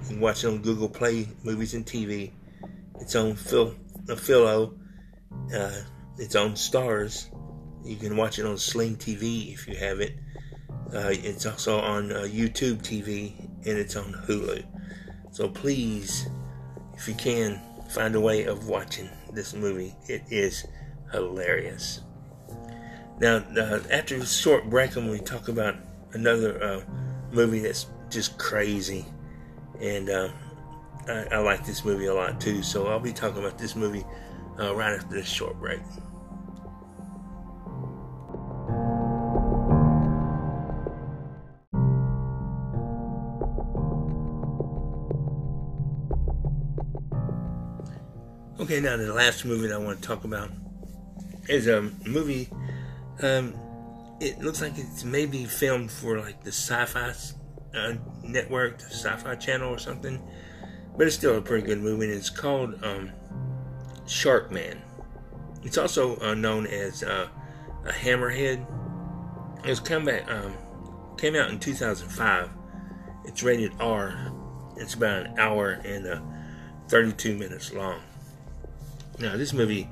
can 0.06 0.20
watch 0.20 0.44
it 0.44 0.48
on 0.48 0.62
Google 0.62 0.88
Play 0.88 1.28
Movies 1.42 1.74
and 1.74 1.84
TV. 1.84 2.32
It's 3.00 3.14
on 3.14 3.34
Phil, 3.34 3.74
uh, 4.08 4.16
Philo. 4.16 4.74
Uh, 5.54 5.80
it's 6.16 6.34
on 6.34 6.56
Stars. 6.56 7.30
You 7.84 7.96
can 7.96 8.16
watch 8.16 8.38
it 8.38 8.46
on 8.46 8.56
Sling 8.56 8.96
TV 8.96 9.52
if 9.52 9.68
you 9.68 9.76
have 9.76 10.00
it. 10.00 10.16
Uh, 10.94 11.10
it's 11.10 11.46
also 11.46 11.78
on 11.78 12.08
YouTube 12.08 12.82
TV 12.82 13.38
and 13.66 13.78
it's 13.78 13.96
on 13.96 14.12
Hulu. 14.26 14.64
So 15.32 15.48
please, 15.48 16.28
if 16.94 17.06
you 17.06 17.14
can, 17.14 17.60
find 17.90 18.14
a 18.14 18.20
way 18.20 18.44
of 18.44 18.68
watching 18.68 19.08
this 19.32 19.54
movie. 19.54 19.94
It 20.08 20.22
is 20.30 20.66
hilarious. 21.12 22.00
Now, 23.20 23.36
uh, 23.56 23.80
after 23.90 24.16
a 24.16 24.26
short 24.26 24.70
break, 24.70 24.96
I'm 24.96 25.06
going 25.06 25.18
to 25.18 25.24
talk 25.24 25.48
about 25.48 25.76
another 26.12 26.62
uh, 26.62 26.80
movie 27.32 27.60
that's 27.60 27.86
just 28.10 28.38
crazy. 28.38 29.04
And 29.80 30.08
uh, 30.08 30.28
I, 31.08 31.26
I, 31.32 31.38
like 31.38 31.66
this 31.66 31.84
movie 31.84 32.06
a 32.06 32.14
lot 32.14 32.40
too. 32.40 32.62
So 32.62 32.86
I'll 32.86 33.00
be 33.00 33.12
talking 33.12 33.38
about 33.38 33.58
this 33.58 33.74
movie 33.74 34.04
uh, 34.60 34.74
right 34.74 34.92
after 34.92 35.14
this 35.14 35.28
short 35.28 35.58
break. 35.58 35.80
Okay, 48.60 48.80
now 48.80 48.96
the 48.96 49.12
last 49.12 49.44
movie 49.44 49.68
that 49.68 49.74
I 49.74 49.78
want 49.78 50.02
to 50.02 50.06
talk 50.06 50.24
about 50.24 50.50
is 51.48 51.66
a 51.66 51.82
movie. 52.06 52.48
Um, 53.22 53.54
it 54.20 54.40
looks 54.40 54.60
like 54.60 54.76
it's 54.76 55.04
maybe 55.04 55.44
filmed 55.44 55.90
for 55.90 56.20
like 56.20 56.42
the 56.42 56.52
Sci-Fi 56.52 57.14
uh, 57.74 57.94
Network, 58.22 58.78
the 58.78 58.84
Sci-Fi 58.84 59.36
Channel, 59.36 59.70
or 59.70 59.78
something. 59.78 60.20
But 60.96 61.06
it's 61.06 61.16
still 61.16 61.36
a 61.36 61.40
pretty 61.40 61.66
good 61.66 61.80
movie. 61.80 62.06
And 62.06 62.14
it's 62.14 62.30
called 62.30 62.82
um, 62.84 63.12
Sharkman. 64.06 64.78
It's 65.62 65.78
also 65.78 66.18
uh, 66.20 66.34
known 66.34 66.66
as 66.66 67.02
uh, 67.02 67.28
a 67.84 67.92
Hammerhead. 67.92 68.66
It 69.64 69.68
was 69.68 69.80
come 69.80 70.04
back, 70.04 70.30
um, 70.30 70.54
came 71.16 71.34
out 71.34 71.50
in 71.50 71.58
2005. 71.58 72.50
It's 73.24 73.42
rated 73.42 73.72
R. 73.80 74.32
It's 74.76 74.94
about 74.94 75.26
an 75.26 75.38
hour 75.38 75.80
and 75.84 76.06
uh, 76.06 76.20
32 76.88 77.36
minutes 77.36 77.72
long. 77.72 78.00
Now, 79.18 79.36
this 79.36 79.52
movie 79.52 79.88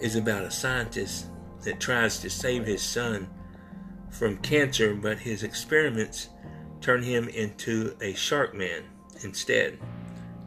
is 0.00 0.16
about 0.16 0.44
a 0.44 0.50
scientist 0.50 1.26
that 1.62 1.80
tries 1.80 2.18
to 2.18 2.30
save 2.30 2.66
his 2.66 2.82
son 2.82 3.28
from 4.10 4.38
cancer, 4.38 4.94
but 4.94 5.18
his 5.18 5.42
experiments 5.42 6.28
turn 6.80 7.02
him 7.02 7.28
into 7.28 7.96
a 8.00 8.14
shark 8.14 8.54
man 8.54 8.82
instead. 9.22 9.78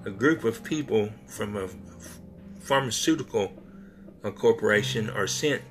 A 0.06 0.10
group 0.10 0.44
of 0.44 0.64
people 0.64 1.10
from 1.28 1.56
a 1.56 1.70
pharmaceutical 2.60 3.54
corporation 4.36 5.10
are 5.10 5.28
sent 5.28 5.62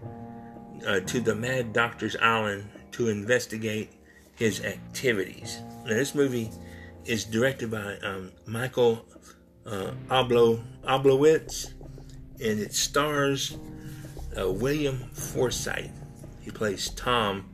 uh, 0.87 1.01
to 1.01 1.21
the 1.21 1.35
Mad 1.35 1.73
Doctor's 1.73 2.17
Island 2.17 2.69
to 2.93 3.09
investigate 3.09 3.91
his 4.37 4.63
activities. 4.63 5.59
Now, 5.85 5.95
this 5.95 6.15
movie 6.15 6.51
is 7.05 7.25
directed 7.25 7.71
by 7.71 7.97
um, 8.03 8.31
Michael 8.47 9.05
uh, 9.67 9.93
Oblo, 10.09 10.63
Oblowitz 10.85 11.73
and 12.43 12.59
it 12.59 12.75
stars 12.75 13.57
uh, 14.39 14.51
William 14.51 15.11
Forsythe. 15.13 15.91
He 16.41 16.51
plays 16.51 16.91
Tom, 16.91 17.51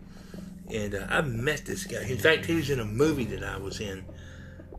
and 0.73 0.95
uh, 0.95 1.07
I 1.09 1.21
met 1.23 1.64
this 1.67 1.85
guy. 1.85 2.03
In 2.03 2.19
fact, 2.19 2.47
he 2.47 2.55
was 2.55 2.71
in 2.71 2.81
a 2.81 2.85
movie 2.85 3.25
that 3.27 3.45
I 3.45 3.59
was 3.59 3.81
in. 3.81 4.05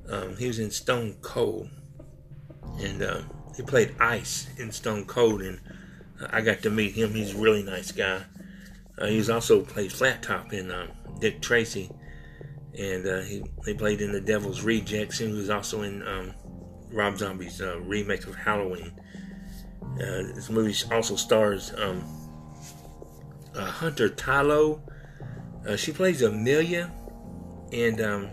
Um, 0.07 0.35
he 0.37 0.47
was 0.47 0.59
in 0.59 0.71
Stone 0.71 1.17
Cold, 1.21 1.69
and 2.79 3.01
uh, 3.01 3.21
he 3.55 3.63
played 3.63 3.95
Ice 3.99 4.49
in 4.57 4.71
Stone 4.71 5.05
Cold, 5.05 5.41
and 5.41 5.59
I 6.31 6.41
got 6.41 6.61
to 6.63 6.69
meet 6.69 6.93
him. 6.93 7.13
He's 7.13 7.35
a 7.35 7.37
really 7.37 7.63
nice 7.63 7.91
guy. 7.91 8.23
Uh, 8.97 9.05
he's 9.05 9.29
also 9.29 9.61
played 9.61 9.91
Flat 9.91 10.23
Top 10.23 10.51
in 10.51 10.71
uh, 10.71 10.87
Dick 11.19 11.41
Tracy, 11.41 11.91
and 12.77 13.05
uh, 13.05 13.21
he, 13.21 13.43
he 13.65 13.73
played 13.73 14.01
in 14.01 14.11
The 14.11 14.21
Devil's 14.21 14.63
Rejects, 14.63 15.19
and 15.21 15.31
he 15.31 15.37
was 15.37 15.49
also 15.49 15.83
in 15.83 16.05
um, 16.07 16.33
Rob 16.91 17.17
Zombie's 17.17 17.61
remake 17.61 18.25
of 18.25 18.35
Halloween. 18.35 18.91
Uh, 19.81 20.33
this 20.33 20.49
movie 20.49 20.75
also 20.91 21.15
stars 21.15 21.73
um, 21.77 22.03
uh, 23.55 23.65
Hunter 23.65 24.09
Tylo. 24.09 24.81
Uh, 25.67 25.75
she 25.75 25.91
plays 25.91 26.21
Amelia, 26.21 26.89
and 27.71 27.99
um, 28.01 28.29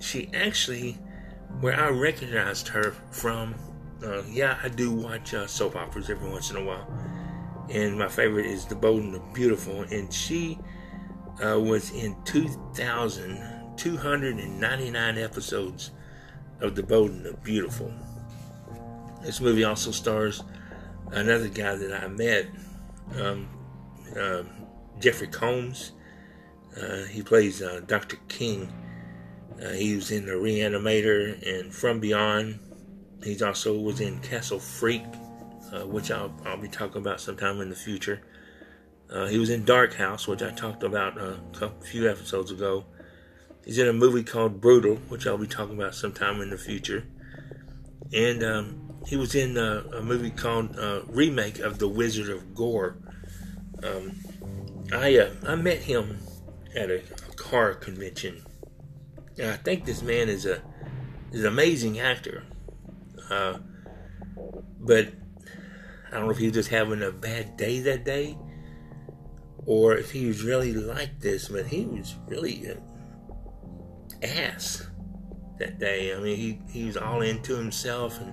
she 0.00 0.30
actually, 0.34 0.98
where 1.60 1.78
I 1.78 1.90
recognized 1.90 2.68
her 2.68 2.92
from, 3.10 3.54
uh, 4.02 4.22
yeah, 4.24 4.58
I 4.62 4.68
do 4.68 4.92
watch 4.92 5.34
uh, 5.34 5.46
soap 5.46 5.76
operas 5.76 6.08
every 6.08 6.30
once 6.30 6.50
in 6.50 6.56
a 6.56 6.64
while, 6.64 6.90
and 7.68 7.98
my 7.98 8.08
favorite 8.08 8.46
is 8.46 8.64
The 8.64 8.76
Bold 8.76 9.02
and 9.02 9.12
the 9.14 9.20
Beautiful, 9.34 9.82
and 9.82 10.10
she 10.12 10.58
uh, 11.44 11.60
was 11.60 11.90
in 11.90 12.16
2,299 12.24 15.18
episodes 15.18 15.90
of 16.60 16.74
The 16.74 16.82
Bold 16.82 17.10
and 17.10 17.26
the 17.26 17.34
Beautiful. 17.34 17.92
This 19.22 19.40
movie 19.40 19.64
also 19.64 19.90
stars 19.90 20.42
another 21.12 21.48
guy 21.48 21.74
that 21.74 22.04
I 22.04 22.08
met, 22.08 22.46
um, 23.16 23.48
uh, 24.18 24.42
Jeffrey 25.00 25.28
Combs. 25.28 25.92
Uh, 26.80 27.04
he 27.04 27.22
plays 27.22 27.62
uh, 27.62 27.80
Dr. 27.86 28.16
King. 28.28 28.72
Uh, 29.62 29.70
he 29.70 29.96
was 29.96 30.10
in 30.10 30.26
The 30.26 30.32
Reanimator 30.32 31.42
and 31.46 31.74
From 31.74 31.98
Beyond. 31.98 32.60
He 33.24 33.42
also 33.42 33.76
was 33.78 34.00
in 34.00 34.20
Castle 34.20 34.60
Freak, 34.60 35.02
uh, 35.72 35.86
which 35.86 36.10
I'll, 36.10 36.32
I'll 36.44 36.56
be 36.56 36.68
talking 36.68 37.00
about 37.00 37.20
sometime 37.20 37.60
in 37.60 37.68
the 37.68 37.76
future. 37.76 38.22
Uh, 39.10 39.26
he 39.26 39.38
was 39.38 39.50
in 39.50 39.64
Dark 39.64 39.94
House, 39.94 40.28
which 40.28 40.42
I 40.42 40.50
talked 40.50 40.82
about 40.82 41.18
a 41.18 41.38
couple, 41.52 41.84
few 41.84 42.08
episodes 42.08 42.50
ago. 42.50 42.84
He's 43.64 43.78
in 43.78 43.88
a 43.88 43.92
movie 43.92 44.22
called 44.22 44.60
Brutal, 44.60 44.96
which 45.08 45.26
I'll 45.26 45.38
be 45.38 45.46
talking 45.46 45.76
about 45.76 45.94
sometime 45.94 46.40
in 46.40 46.50
the 46.50 46.58
future. 46.58 47.04
And 48.12 48.42
um, 48.44 48.87
he 49.06 49.16
was 49.16 49.34
in 49.34 49.56
a, 49.56 49.84
a 49.94 50.02
movie 50.02 50.30
called 50.30 50.78
uh, 50.78 51.02
remake 51.06 51.58
of 51.60 51.78
The 51.78 51.88
Wizard 51.88 52.28
of 52.28 52.54
Gore. 52.54 52.96
Um, 53.82 54.12
I 54.92 55.16
uh, 55.18 55.30
I 55.46 55.54
met 55.54 55.78
him 55.78 56.18
at 56.74 56.90
a, 56.90 56.98
a 56.98 57.34
car 57.36 57.74
convention. 57.74 58.42
And 59.38 59.50
I 59.50 59.56
think 59.56 59.84
this 59.84 60.02
man 60.02 60.28
is 60.28 60.46
a 60.46 60.62
is 61.32 61.40
an 61.40 61.46
amazing 61.46 62.00
actor. 62.00 62.44
Uh, 63.30 63.58
but 64.80 65.08
I 66.10 66.16
don't 66.16 66.24
know 66.24 66.30
if 66.30 66.38
he 66.38 66.46
was 66.46 66.54
just 66.54 66.70
having 66.70 67.02
a 67.02 67.12
bad 67.12 67.56
day 67.56 67.80
that 67.80 68.04
day, 68.04 68.36
or 69.66 69.96
if 69.96 70.10
he 70.10 70.26
was 70.26 70.42
really 70.42 70.72
like 70.72 71.20
this. 71.20 71.48
But 71.48 71.66
he 71.66 71.84
was 71.86 72.14
really 72.26 72.66
an 72.66 72.82
ass 74.22 74.86
that 75.58 75.78
day. 75.78 76.14
I 76.14 76.18
mean, 76.18 76.36
he 76.36 76.60
he 76.70 76.84
was 76.84 76.96
all 76.96 77.22
into 77.22 77.56
himself 77.56 78.20
and 78.20 78.32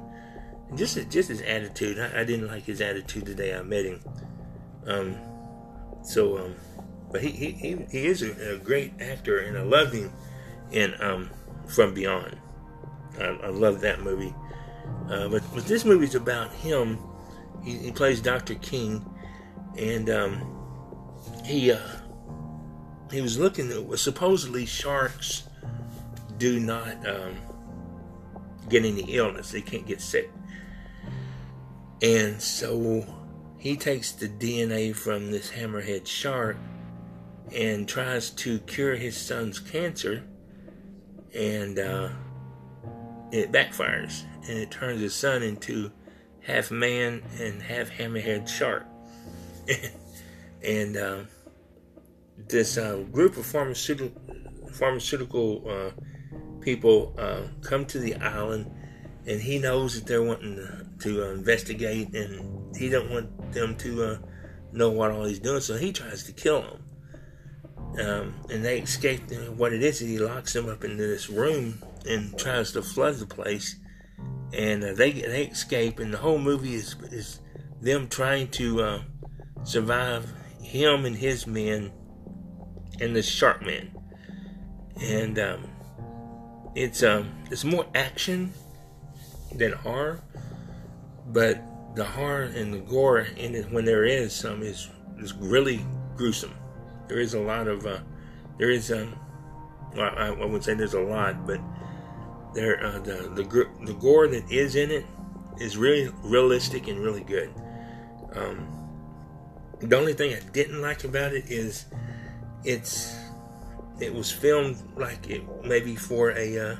just 0.73 0.95
just 1.09 1.29
his 1.29 1.41
attitude. 1.41 1.99
I, 1.99 2.21
I, 2.21 2.23
didn't 2.23 2.47
like 2.47 2.63
his 2.63 2.81
attitude 2.81 3.25
the 3.25 3.35
day 3.35 3.55
I 3.55 3.61
met 3.61 3.85
him. 3.85 3.99
Um, 4.87 5.17
so, 6.03 6.37
um, 6.37 6.55
but 7.11 7.21
he, 7.21 7.29
he, 7.29 7.51
he, 7.51 7.77
he 7.91 8.05
is 8.07 8.21
a, 8.21 8.55
a, 8.55 8.57
great 8.57 8.93
actor, 8.99 9.39
and 9.39 9.57
I 9.57 9.61
love 9.61 9.91
him 9.91 10.11
in 10.71 10.93
um, 11.01 11.29
From 11.67 11.93
Beyond. 11.93 12.37
I, 13.19 13.25
I 13.25 13.49
love 13.49 13.81
that 13.81 14.01
movie. 14.01 14.33
Uh, 15.09 15.27
but 15.27 15.43
but 15.53 15.65
this 15.65 15.85
movie's 15.85 16.15
about 16.15 16.51
him. 16.51 16.99
He, 17.63 17.77
he 17.77 17.91
plays 17.91 18.21
Doctor 18.21 18.55
King, 18.55 19.05
and 19.77 20.09
um, 20.09 21.15
he 21.43 21.71
uh, 21.71 21.79
he 23.11 23.21
was 23.21 23.37
looking 23.39 23.71
at 23.71 23.99
supposedly 23.99 24.65
sharks 24.65 25.43
do 26.37 26.59
not 26.59 27.07
um, 27.07 27.35
get 28.69 28.83
any 28.85 29.01
illness. 29.15 29.51
They 29.51 29.61
can't 29.61 29.85
get 29.85 30.01
sick. 30.01 30.31
And 32.05 32.39
so 32.39 33.03
he 33.57 33.75
takes 33.75 34.11
the 34.11 34.29
DNA 34.29 34.95
from 34.95 35.31
this 35.31 35.49
hammerhead 35.49 36.05
shark 36.05 36.55
and 37.51 37.87
tries 37.87 38.29
to 38.29 38.59
cure 38.59 38.95
his 38.95 39.17
son's 39.17 39.57
cancer, 39.57 40.23
and 41.33 41.79
uh, 41.79 42.09
it 43.31 43.51
backfires, 43.51 44.21
and 44.47 44.55
it 44.55 44.69
turns 44.69 45.01
his 45.01 45.15
son 45.15 45.41
into 45.41 45.91
half 46.41 46.69
man 46.69 47.23
and 47.39 47.59
half 47.59 47.89
hammerhead 47.89 48.47
shark. 48.47 48.85
and 50.63 50.97
uh, 50.97 51.23
this 52.37 52.77
uh, 52.77 52.97
group 53.11 53.35
of 53.35 53.47
pharmaceutical 53.47 54.21
pharmaceutical 54.73 55.63
uh, 55.67 55.89
people 56.61 57.15
uh, 57.17 57.41
come 57.61 57.83
to 57.85 57.97
the 57.97 58.13
island, 58.17 58.69
and 59.27 59.41
he 59.41 59.57
knows 59.57 59.95
that 59.95 60.07
they're 60.07 60.21
wanting 60.21 60.55
to, 60.55 60.85
to 60.99 61.31
investigate, 61.31 62.13
and 62.13 62.75
he 62.75 62.89
don't 62.89 63.09
want 63.09 63.53
them 63.53 63.75
to 63.77 64.03
uh, 64.03 64.17
know 64.71 64.91
what 64.91 65.11
all 65.11 65.25
he's 65.25 65.39
doing, 65.39 65.61
so 65.61 65.77
he 65.77 65.91
tries 65.91 66.23
to 66.23 66.31
kill 66.31 66.61
them. 66.61 66.81
Um, 67.99 68.35
and 68.49 68.63
they 68.63 68.79
escape. 68.79 69.31
And 69.31 69.57
What 69.57 69.73
it 69.73 69.81
is, 69.81 69.99
he 69.99 70.19
locks 70.19 70.53
them 70.53 70.69
up 70.69 70.83
into 70.83 71.07
this 71.07 71.29
room 71.29 71.81
and 72.05 72.37
tries 72.37 72.73
to 72.73 72.81
flood 72.81 73.15
the 73.15 73.25
place. 73.25 73.77
And 74.53 74.83
uh, 74.83 74.93
they 74.93 75.11
they 75.11 75.45
escape, 75.45 75.99
and 75.99 76.13
the 76.13 76.17
whole 76.17 76.37
movie 76.37 76.75
is 76.75 76.95
is 77.11 77.39
them 77.81 78.07
trying 78.07 78.49
to 78.51 78.81
uh, 78.81 79.01
survive. 79.63 80.31
Him 80.61 81.05
and 81.05 81.15
his 81.15 81.45
men, 81.45 81.91
and 82.99 83.15
the 83.15 83.21
shark 83.21 83.61
man, 83.61 83.95
and 84.99 85.37
um, 85.37 85.69
it's 86.73 87.03
um 87.03 87.31
it's 87.51 87.63
more 87.63 87.85
action 87.93 88.51
than 89.57 89.71
horror, 89.71 90.21
but 91.27 91.61
the 91.95 92.03
horror 92.03 92.43
and 92.43 92.73
the 92.73 92.79
gore 92.79 93.19
in 93.19 93.55
it 93.55 93.71
when 93.71 93.85
there 93.85 94.05
is 94.05 94.33
some 94.33 94.61
is 94.61 94.89
is 95.17 95.33
really 95.33 95.85
gruesome 96.15 96.53
there 97.07 97.19
is 97.19 97.33
a 97.33 97.39
lot 97.39 97.67
of 97.67 97.85
uh, 97.85 97.99
there 98.57 98.69
is 98.69 98.91
um, 98.91 99.17
well, 99.95 100.13
I, 100.15 100.27
I 100.27 100.45
would 100.45 100.63
say 100.63 100.73
there's 100.73 100.93
a 100.93 100.99
lot, 100.99 101.45
but 101.45 101.59
there 102.53 102.83
uh, 102.83 102.99
the 102.99 103.31
the 103.35 103.67
the 103.85 103.93
gore 103.93 104.27
that 104.27 104.51
is 104.51 104.75
in 104.75 104.91
it 104.91 105.05
is 105.59 105.77
really 105.77 106.11
realistic 106.23 106.87
and 106.87 106.99
really 106.99 107.23
good. 107.23 107.53
Um, 108.33 108.67
the 109.79 109.95
only 109.97 110.13
thing 110.13 110.33
I 110.33 110.39
didn't 110.51 110.81
like 110.81 111.03
about 111.03 111.33
it 111.33 111.49
is 111.49 111.85
it's 112.63 113.15
it 113.99 114.13
was 114.13 114.31
filmed 114.31 114.77
like 114.97 115.29
it 115.29 115.43
maybe 115.63 115.95
for 115.95 116.31
a 116.31 116.57
uh, 116.57 116.75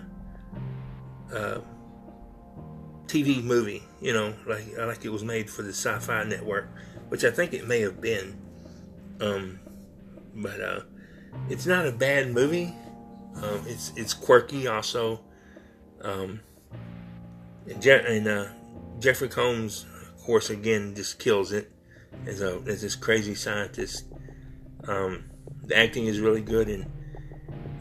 uh, 1.34 1.62
TV 3.08 3.44
movie, 3.44 3.84
you 4.02 4.13
know, 4.13 4.34
like 4.48 4.65
like 4.78 5.06
it 5.06 5.10
was 5.10 5.24
made 5.24 5.50
for 5.50 5.62
the 5.62 5.70
Sci-Fi 5.70 6.24
Network, 6.24 6.68
which 7.10 7.24
I 7.24 7.32
think 7.32 7.54
it 7.54 7.68
may 7.68 7.82
have 7.82 8.02
been. 8.02 8.38
Um, 9.20 9.60
but 10.36 10.60
uh, 10.60 10.80
it's 11.50 11.65
not 11.65 11.86
a 11.88 11.91
bad 11.91 12.32
movie. 12.32 12.74
Um, 13.36 13.63
it's 13.68 13.91
it's 13.96 14.13
quirky 14.13 14.68
also. 14.68 15.22
Um, 16.02 16.41
and, 17.68 17.82
Je- 17.82 18.18
and 18.18 18.28
uh, 18.28 18.46
Jeffrey 19.00 19.30
Combs, 19.30 19.86
of 20.15 20.24
course, 20.24 20.50
again 20.50 20.94
just 20.96 21.20
kills 21.20 21.52
it 21.52 21.72
as 22.26 22.41
a 22.41 22.62
as 22.68 22.82
this 22.82 22.96
crazy 22.96 23.36
scientist. 23.36 24.06
Um, 24.88 25.26
the 25.63 25.78
acting 25.78 26.06
is 26.06 26.20
really 26.20 26.41
good, 26.41 26.70
and 26.70 26.86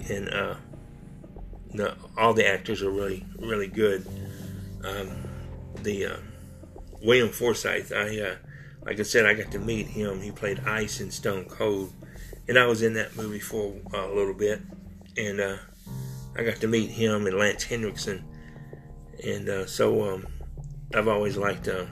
and 0.09 0.29
uh, 0.29 0.55
the, 1.73 1.97
all 2.17 2.35
the 2.35 2.47
actors 2.47 2.83
are 2.83 2.91
really 2.91 3.25
really 3.39 3.69
good. 3.69 4.07
Um, 4.85 5.11
the 5.83 6.07
uh, 6.07 6.17
William 7.03 7.31
Forsythe, 7.31 7.93
I 7.93 8.21
uh, 8.21 8.35
like 8.85 9.01
I 9.01 9.03
said, 9.03 9.27
I 9.27 9.35
got 9.35 9.51
to 9.53 9.59
meet 9.59 9.87
him. 9.87 10.21
He 10.21 10.31
played 10.31 10.61
Ice 10.61 11.01
in 11.01 11.11
Stone 11.11 11.47
Cold, 11.47 11.93
and 12.49 12.59
I 12.59 12.67
was 12.67 12.83
in 12.83 12.95
that 12.95 13.17
movie 13.17 13.41
for 13.41 13.75
uh, 13.93 14.07
a 14.07 14.15
little 14.15 14.35
bit, 14.35 14.61
and 15.17 15.41
uh, 15.41 15.57
I 16.37 16.43
got 16.43 16.57
to 16.57 16.69
meet 16.69 16.91
him 16.91 17.27
and 17.27 17.37
Lance 17.37 17.65
Henriksen, 17.65 18.25
and 19.25 19.49
uh, 19.49 19.67
so 19.67 20.15
um, 20.15 20.27
I've 20.95 21.09
always 21.09 21.37
liked 21.37 21.69
uh, 21.69 21.87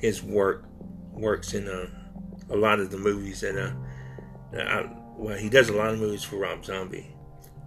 his 0.00 0.22
work. 0.22 0.64
Works 1.12 1.52
in 1.52 1.68
uh, 1.68 1.86
a 2.48 2.56
lot 2.56 2.80
of 2.80 2.90
the 2.90 2.96
movies 2.96 3.40
that, 3.42 3.58
uh, 3.58 3.72
that 4.52 4.66
I, 4.66 4.90
well, 5.16 5.36
he 5.36 5.50
does 5.50 5.68
a 5.68 5.74
lot 5.74 5.90
of 5.90 5.98
movies 5.98 6.24
for 6.24 6.36
Rob 6.36 6.64
Zombie. 6.64 7.14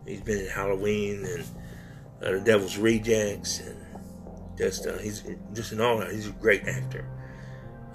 He's 0.07 0.21
been 0.21 0.39
in 0.39 0.47
Halloween 0.47 1.23
and 1.23 1.45
The 2.19 2.39
Devil's 2.39 2.77
Rejects, 2.77 3.59
and 3.59 3.77
just 4.57 4.87
he's 5.01 5.23
just 5.53 5.71
in 5.71 5.81
all. 5.81 6.01
He's 6.01 6.27
a 6.27 6.31
great 6.31 6.67
actor. 6.67 7.05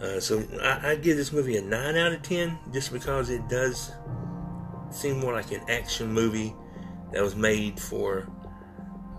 Uh, 0.00 0.20
so 0.20 0.42
I, 0.62 0.92
I, 0.92 0.94
give 0.94 1.16
this 1.16 1.32
movie 1.32 1.56
a 1.56 1.62
9 1.62 1.96
out 1.96 2.12
of 2.12 2.22
10 2.22 2.56
just 2.72 2.92
because 2.92 3.30
it 3.30 3.48
does 3.48 3.90
seem 4.90 5.18
more 5.18 5.32
like 5.32 5.50
an 5.50 5.60
action 5.68 6.12
movie 6.12 6.54
that 7.12 7.20
was 7.20 7.34
made 7.34 7.80
for 7.80 8.28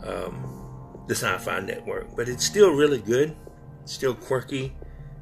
um, 0.05 1.03
the 1.07 1.15
Sci 1.15 1.37
Fi 1.39 1.59
Network. 1.59 2.15
But 2.15 2.29
it's 2.29 2.45
still 2.45 2.71
really 2.71 2.99
good, 2.99 3.35
it's 3.83 3.91
still 3.91 4.13
quirky. 4.13 4.73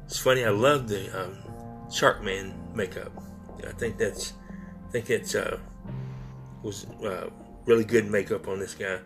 It's 0.04 0.18
funny, 0.18 0.44
I 0.44 0.50
love 0.50 0.88
the 0.88 1.24
um, 1.24 1.36
Sharkman 1.90 2.54
makeup. 2.74 3.12
I 3.66 3.72
think 3.72 3.98
that's, 3.98 4.34
I 4.86 4.90
think 4.92 5.10
it's, 5.10 5.34
uh, 5.34 5.58
was 6.62 6.86
uh, 7.04 7.30
really 7.66 7.84
good 7.84 8.08
makeup 8.08 8.46
on 8.46 8.60
this 8.60 8.74
guy. 8.74 9.00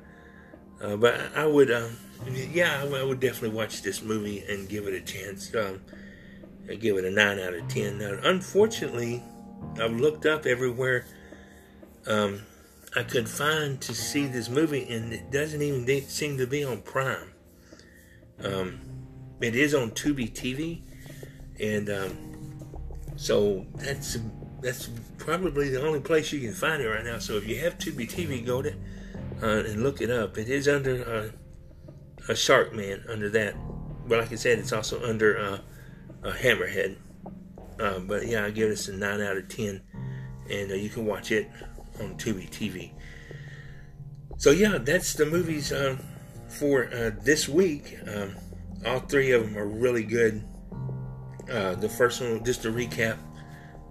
Uh, 0.82 0.96
but 0.96 1.18
I, 1.34 1.44
I 1.44 1.46
would, 1.46 1.70
um, 1.70 1.96
yeah, 2.28 2.82
I, 2.82 3.02
would 3.02 3.20
definitely 3.20 3.56
watch 3.56 3.82
this 3.82 4.02
movie 4.02 4.44
and 4.48 4.68
give 4.68 4.86
it 4.86 4.94
a 4.94 5.00
chance. 5.00 5.54
Um, 5.54 5.80
I 6.68 6.74
give 6.74 6.96
it 6.96 7.04
a 7.04 7.10
9 7.10 7.38
out 7.38 7.54
of 7.54 7.68
10. 7.68 7.98
Now, 7.98 8.18
unfortunately, 8.22 9.22
I've 9.80 9.92
looked 9.92 10.26
up 10.26 10.46
everywhere 10.46 11.04
um, 12.06 12.42
I 12.94 13.02
could 13.02 13.28
find 13.28 13.80
to 13.82 13.94
see 13.94 14.26
this 14.26 14.48
movie, 14.48 14.86
and 14.88 15.12
it 15.12 15.30
doesn't 15.30 15.62
even 15.62 15.86
seem 16.08 16.36
to 16.38 16.46
be 16.46 16.64
on 16.64 16.82
Prime. 16.82 17.32
Um, 18.42 18.80
it 19.40 19.54
is 19.54 19.74
on 19.74 19.92
Tubi 19.92 20.30
TV, 20.30 20.82
and 21.60 21.88
um, 21.88 22.16
so 23.16 23.66
that's 23.76 24.18
that's 24.60 24.90
probably 25.18 25.70
the 25.70 25.82
only 25.82 26.00
place 26.00 26.32
you 26.32 26.40
can 26.40 26.52
find 26.52 26.82
it 26.82 26.88
right 26.88 27.04
now. 27.04 27.18
So 27.18 27.36
if 27.36 27.46
you 27.46 27.58
have 27.60 27.78
Tubi 27.78 28.10
TV, 28.10 28.44
go 28.44 28.62
to 28.62 28.72
uh, 29.42 29.64
and 29.64 29.82
look 29.82 30.00
it 30.00 30.10
up. 30.10 30.36
It 30.36 30.48
is 30.48 30.68
under 30.68 31.04
uh, 31.04 31.36
a 32.28 32.34
Sharkman 32.34 33.04
under 33.08 33.28
that, 33.30 33.54
but 34.06 34.18
like 34.18 34.32
I 34.32 34.36
said, 34.36 34.58
it's 34.58 34.72
also 34.72 35.02
under 35.04 35.38
uh, 35.38 35.58
a 36.22 36.32
Hammerhead. 36.32 36.96
Uh, 37.80 37.98
but 38.00 38.26
yeah, 38.26 38.44
I 38.44 38.50
give 38.50 38.68
this 38.68 38.88
a 38.88 38.92
9 38.92 39.20
out 39.20 39.36
of 39.36 39.48
10. 39.48 39.80
And 40.50 40.70
uh, 40.70 40.74
you 40.74 40.88
can 40.88 41.06
watch 41.06 41.32
it 41.32 41.48
on 42.00 42.16
Tubi 42.16 42.48
TV. 42.50 42.92
So 44.36 44.50
yeah, 44.50 44.78
that's 44.78 45.14
the 45.14 45.26
movies 45.26 45.72
um, 45.72 45.98
for 46.48 46.92
uh, 46.92 47.10
this 47.22 47.48
week. 47.48 47.98
Um, 48.06 48.34
all 48.84 49.00
three 49.00 49.32
of 49.32 49.44
them 49.44 49.56
are 49.56 49.66
really 49.66 50.02
good. 50.02 50.44
Uh, 51.50 51.74
the 51.74 51.88
first 51.88 52.20
one, 52.20 52.44
just 52.44 52.62
to 52.62 52.72
recap, 52.72 53.18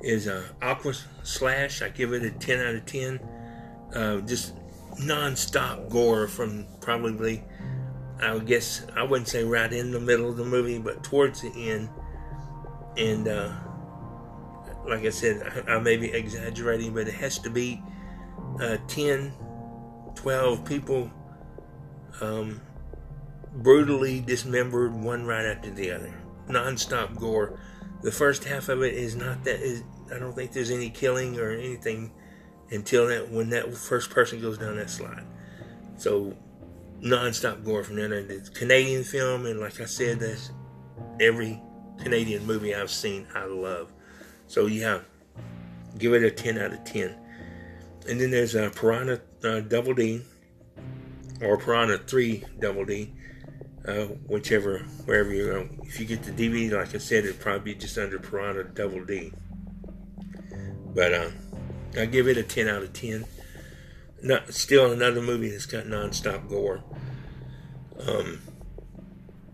is 0.02 0.28
uh, 0.28 0.44
Aqua 0.62 0.94
Slash. 1.24 1.82
I 1.82 1.90
give 1.90 2.14
it 2.14 2.24
a 2.24 2.32
10 2.32 2.60
out 2.60 2.76
of 2.76 2.86
10. 2.86 3.20
Uh, 3.94 4.22
just 4.22 4.54
non-stop 5.00 5.90
gore 5.90 6.28
from 6.28 6.66
probably, 6.82 7.44
I 8.22 8.38
guess, 8.40 8.86
I 8.96 9.04
wouldn't 9.04 9.28
say 9.28 9.44
right 9.44 9.72
in 9.72 9.92
the 9.92 10.00
middle 10.00 10.30
of 10.30 10.38
the 10.38 10.46
movie, 10.46 10.78
but 10.78 11.04
towards 11.04 11.42
the 11.42 11.70
end 11.70 11.90
and 12.98 13.28
uh, 13.28 13.52
like 14.88 15.06
I 15.06 15.10
said, 15.10 15.66
I, 15.68 15.74
I, 15.74 15.80
may 15.80 15.98
be 15.98 16.12
exaggerating, 16.12 16.94
but 16.94 17.08
it 17.08 17.14
has 17.16 17.40
to 17.40 17.50
be 17.50 17.82
uh, 18.60 18.78
10, 18.88 19.34
12 20.16 20.66
people 20.66 21.10
um, 22.20 22.62
brutally 23.54 24.22
dismembered 24.22 24.94
one 24.94 25.26
right 25.26 25.46
after 25.46 25.70
the 25.70 25.92
other. 25.92 26.14
Non-stop 26.48 27.16
gore. 27.16 27.60
The 28.02 28.12
first 28.12 28.44
half 28.44 28.70
of 28.70 28.82
it 28.82 28.94
is 28.94 29.16
not 29.16 29.44
that. 29.44 29.62
Is, 29.62 29.84
I 30.14 30.20
don't 30.20 30.34
think 30.34 30.52
there's 30.52 30.72
any 30.72 30.90
killing 30.90 31.40
or 31.40 31.52
anything 31.52 32.12
until 32.72 33.08
that 33.08 33.30
when 33.30 33.50
that 33.52 33.74
first 33.76 34.10
person 34.10 34.42
goes 34.42 34.58
down 34.58 34.76
that 34.78 34.90
slide. 34.90 35.24
So 35.98 36.36
non-stop 37.02 37.64
gore 37.64 37.84
from 37.84 37.98
then. 37.98 38.14
It's 38.14 38.50
Canadian 38.50 39.04
film, 39.04 39.46
and 39.46 39.60
like 39.60 39.82
I 39.82 39.86
said, 39.86 40.20
that's 40.20 40.52
every 41.20 41.62
Canadian 42.00 42.46
movie 42.46 42.74
I've 42.74 42.92
seen, 42.92 43.28
I 43.36 43.46
love. 43.46 43.92
So 44.48 44.68
yeah, 44.68 45.00
give 45.98 46.14
it 46.14 46.24
a 46.24 46.32
10 46.32 46.58
out 46.58 46.74
of 46.74 46.84
10. 46.84 47.16
And 48.08 48.20
then 48.20 48.32
there's 48.32 48.56
a 48.56 48.70
Piranha 48.70 49.22
uh, 49.44 49.62
Double 49.62 49.94
D 49.94 50.22
or 51.42 51.58
Piranha 51.58 51.98
3 52.00 52.44
Double 52.60 52.86
D, 52.86 53.14
uh, 53.88 54.06
whichever, 54.28 54.80
wherever 55.06 55.34
you 55.34 55.46
go. 55.46 55.70
If 55.84 56.00
you 56.00 56.06
get 56.06 56.24
the 56.24 56.32
DVD, 56.32 56.72
like 56.72 56.96
I 56.96 56.98
said, 56.98 57.26
it'd 57.26 57.40
probably 57.40 57.74
be 57.74 57.80
just 57.80 57.98
under 57.98 58.20
Piranha 58.20 58.64
Double 58.64 59.04
D. 59.06 59.32
But 60.94 61.14
uh, 61.14 61.30
I 61.98 62.06
give 62.06 62.28
it 62.28 62.38
a 62.38 62.44
10 62.44 62.68
out 62.68 62.84
of 62.84 62.94
10. 62.94 63.26
Not, 64.24 64.54
still 64.54 64.92
another 64.92 65.22
movie 65.22 65.50
that's 65.50 65.66
got 65.66 65.88
non-stop 65.88 66.48
gore. 66.48 66.84
Um, 68.08 68.42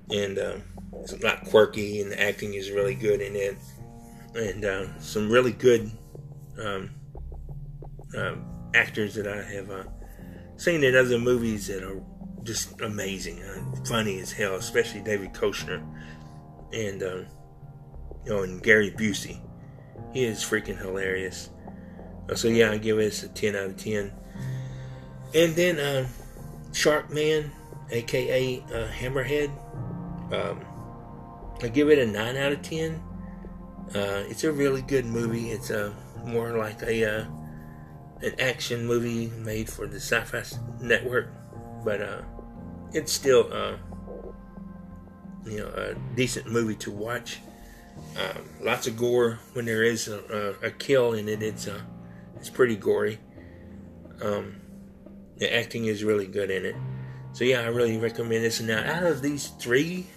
and 0.10 0.38
uh, 0.38 0.58
it's 1.02 1.22
not 1.22 1.46
quirky, 1.46 2.02
and 2.02 2.12
the 2.12 2.22
acting 2.22 2.54
is 2.54 2.72
really 2.72 2.96
good 2.96 3.22
in 3.22 3.36
it, 3.36 3.58
and 4.36 4.66
uh, 4.66 5.00
some 5.00 5.30
really 5.30 5.52
good 5.52 5.92
um, 6.62 6.92
uh, 8.18 8.36
actors 8.74 9.16
that 9.16 9.28
I 9.28 9.42
have 9.54 9.70
uh, 9.70 9.84
seen 10.58 10.84
in 10.84 10.96
other 10.96 11.18
movies 11.18 11.68
that 11.68 11.84
are 11.84 12.02
just 12.44 12.80
amazing, 12.82 13.44
uh, 13.44 13.84
funny 13.86 14.20
as 14.20 14.32
hell, 14.32 14.56
especially 14.56 15.02
David 15.02 15.34
Koechner 15.34 15.84
and 16.74 17.04
um, 17.04 17.26
you 18.26 18.34
know, 18.34 18.44
and 18.44 18.62
Gary 18.62 18.92
Busey. 18.92 19.42
He 20.14 20.24
is 20.24 20.44
freaking 20.44 20.78
hilarious. 20.78 21.50
Uh, 22.30 22.36
so 22.36 22.48
yeah, 22.48 22.72
I 22.72 22.78
give 22.78 23.00
it 23.00 23.24
a 23.24 23.30
ten 23.30 23.56
out 23.56 23.66
of 23.66 23.78
ten. 23.78 24.14
And 25.34 25.56
then 25.56 25.80
uh, 25.80 26.08
Sharkman, 26.72 27.52
aka 27.92 28.64
uh, 28.72 28.88
Hammerhead, 28.88 29.52
um, 30.34 30.62
I 31.62 31.68
give 31.68 31.90
it 31.90 32.00
a 32.00 32.06
nine 32.06 32.38
out 32.38 32.52
of 32.52 32.62
ten. 32.62 33.02
Uh, 33.96 34.24
it's 34.28 34.44
a 34.44 34.52
really 34.52 34.82
good 34.82 35.06
movie. 35.06 35.52
It's 35.52 35.70
a 35.70 35.94
more 36.26 36.58
like 36.58 36.82
a 36.84 37.20
uh, 37.20 37.26
an 38.22 38.40
action 38.40 38.86
movie 38.86 39.28
made 39.28 39.70
for 39.70 39.88
the 39.88 39.98
Sci-Fi 39.98 40.44
Network, 40.82 41.30
but 41.84 42.02
uh, 42.02 42.22
it's 42.94 43.12
still 43.12 43.50
uh, 43.52 43.78
you 45.46 45.60
know 45.60 45.68
a 45.68 45.96
decent 46.16 46.48
movie 46.48 46.76
to 46.76 46.92
watch. 46.92 47.40
Um, 48.16 48.44
lots 48.62 48.88
of 48.88 48.96
gore 48.96 49.40
when 49.54 49.66
there 49.66 49.84
is 49.84 50.08
a, 50.08 50.56
a, 50.64 50.68
a 50.68 50.72
kill 50.72 51.14
in 51.14 51.28
it. 51.28 51.42
It's 51.42 51.68
uh, 51.68 51.82
it's 52.36 52.50
pretty 52.50 52.76
gory. 52.76 53.20
Um, 54.22 54.62
the 55.38 55.54
acting 55.56 55.86
is 55.86 56.04
really 56.04 56.28
good 56.28 56.50
in 56.50 56.66
it. 56.66 56.76
So 57.34 57.44
yeah, 57.44 57.62
I 57.62 57.68
really 57.68 57.98
recommend 57.98 58.44
this. 58.44 58.60
Now, 58.62 58.84
out 58.84 59.04
of 59.04 59.22
these 59.22 59.48
three, 59.48 60.08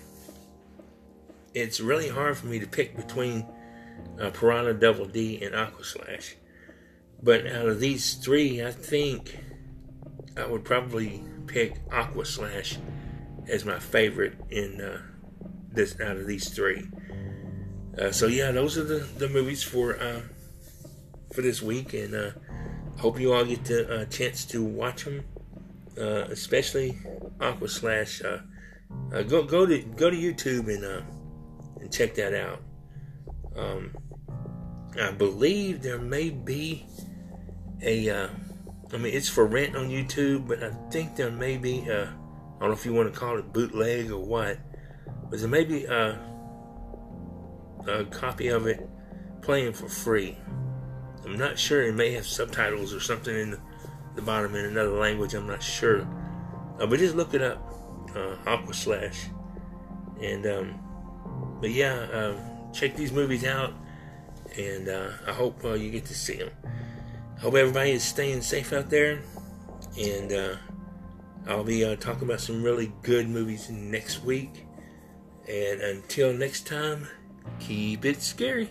it's 1.54 1.80
really 1.80 2.08
hard 2.08 2.36
for 2.38 2.46
me 2.46 2.58
to 2.58 2.66
pick 2.66 2.96
between 2.96 3.46
uh, 4.20 4.30
Piranha 4.30 4.74
Double 4.74 5.06
D 5.06 5.42
and 5.42 5.54
Aquaslash. 5.54 6.34
But 7.22 7.46
out 7.46 7.66
of 7.66 7.80
these 7.80 8.14
three, 8.14 8.64
I 8.64 8.70
think 8.70 9.38
I 10.36 10.46
would 10.46 10.64
probably 10.64 11.22
pick 11.46 11.86
Aquaslash 11.88 12.78
as 13.48 13.64
my 13.64 13.78
favorite 13.78 14.34
in 14.50 14.80
uh, 14.80 15.02
this 15.72 16.00
out 16.00 16.16
of 16.16 16.26
these 16.26 16.48
three. 16.48 16.88
Uh, 17.98 18.12
so 18.12 18.26
yeah, 18.26 18.50
those 18.52 18.78
are 18.78 18.84
the, 18.84 19.06
the 19.18 19.28
movies 19.28 19.62
for 19.62 19.98
uh, 19.98 20.20
for 21.34 21.42
this 21.42 21.60
week, 21.60 21.92
and 21.92 22.14
uh, 22.14 22.30
hope 23.00 23.18
you 23.18 23.32
all 23.32 23.44
get 23.44 23.64
the 23.64 24.02
uh, 24.02 24.04
chance 24.06 24.44
to 24.46 24.62
watch 24.62 25.04
them, 25.04 25.24
uh, 25.98 26.24
especially 26.30 26.98
Aquaslash. 27.38 28.24
Uh, 28.24 29.22
go 29.22 29.42
go 29.42 29.66
to 29.66 29.78
go 29.78 30.10
to 30.10 30.16
YouTube 30.16 30.68
and 30.68 30.84
and 31.80 31.92
check 31.92 32.14
that 32.14 32.34
out. 32.34 32.62
Um, 33.56 33.94
I 35.00 35.12
believe 35.12 35.82
there 35.82 35.98
may 35.98 36.30
be 36.30 36.86
a, 37.82 38.10
uh, 38.10 38.28
I 38.92 38.96
mean, 38.96 39.14
it's 39.14 39.28
for 39.28 39.46
rent 39.46 39.76
on 39.76 39.88
YouTube, 39.88 40.48
but 40.48 40.62
I 40.62 40.70
think 40.90 41.16
there 41.16 41.30
may 41.30 41.56
be, 41.56 41.88
a, 41.88 42.02
I 42.02 42.60
don't 42.60 42.68
know 42.68 42.72
if 42.72 42.84
you 42.84 42.92
want 42.92 43.12
to 43.12 43.18
call 43.18 43.38
it 43.38 43.52
bootleg 43.52 44.10
or 44.10 44.18
what, 44.18 44.58
but 45.30 45.38
there 45.38 45.48
may 45.48 45.64
be 45.64 45.84
a, 45.84 46.18
a 47.86 48.04
copy 48.06 48.48
of 48.48 48.66
it 48.66 48.88
playing 49.42 49.72
for 49.72 49.88
free. 49.88 50.36
I'm 51.30 51.38
not 51.38 51.56
sure. 51.56 51.84
It 51.84 51.94
may 51.94 52.10
have 52.14 52.26
subtitles 52.26 52.92
or 52.92 52.98
something 52.98 53.34
in 53.34 53.56
the, 54.16 54.22
bottom 54.22 54.56
in 54.56 54.64
another 54.64 54.90
language. 54.90 55.32
I'm 55.34 55.46
not 55.46 55.62
sure. 55.62 56.00
Uh, 56.80 56.86
but 56.86 56.98
just 56.98 57.14
look 57.14 57.34
it 57.34 57.40
up, 57.40 57.62
uh, 58.16 58.34
Aquaslash. 58.46 59.16
And, 60.20 60.44
um, 60.46 60.80
but 61.60 61.70
yeah, 61.70 61.94
uh, 61.94 62.72
check 62.72 62.96
these 62.96 63.12
movies 63.12 63.44
out. 63.44 63.72
And 64.58 64.88
uh, 64.88 65.10
I 65.24 65.32
hope 65.32 65.64
uh, 65.64 65.74
you 65.74 65.92
get 65.92 66.04
to 66.06 66.14
see 66.14 66.34
them. 66.34 66.50
Hope 67.38 67.54
everybody 67.54 67.92
is 67.92 68.02
staying 68.02 68.42
safe 68.42 68.72
out 68.72 68.90
there. 68.90 69.20
And 69.98 70.32
uh, 70.32 70.56
I'll 71.46 71.62
be 71.62 71.96
talking 71.96 72.24
about 72.24 72.40
some 72.40 72.60
really 72.60 72.92
good 73.02 73.28
movies 73.28 73.70
next 73.70 74.24
week. 74.24 74.66
And 75.48 75.80
until 75.80 76.32
next 76.32 76.66
time, 76.66 77.06
keep 77.60 78.04
it 78.04 78.20
scary. 78.20 78.68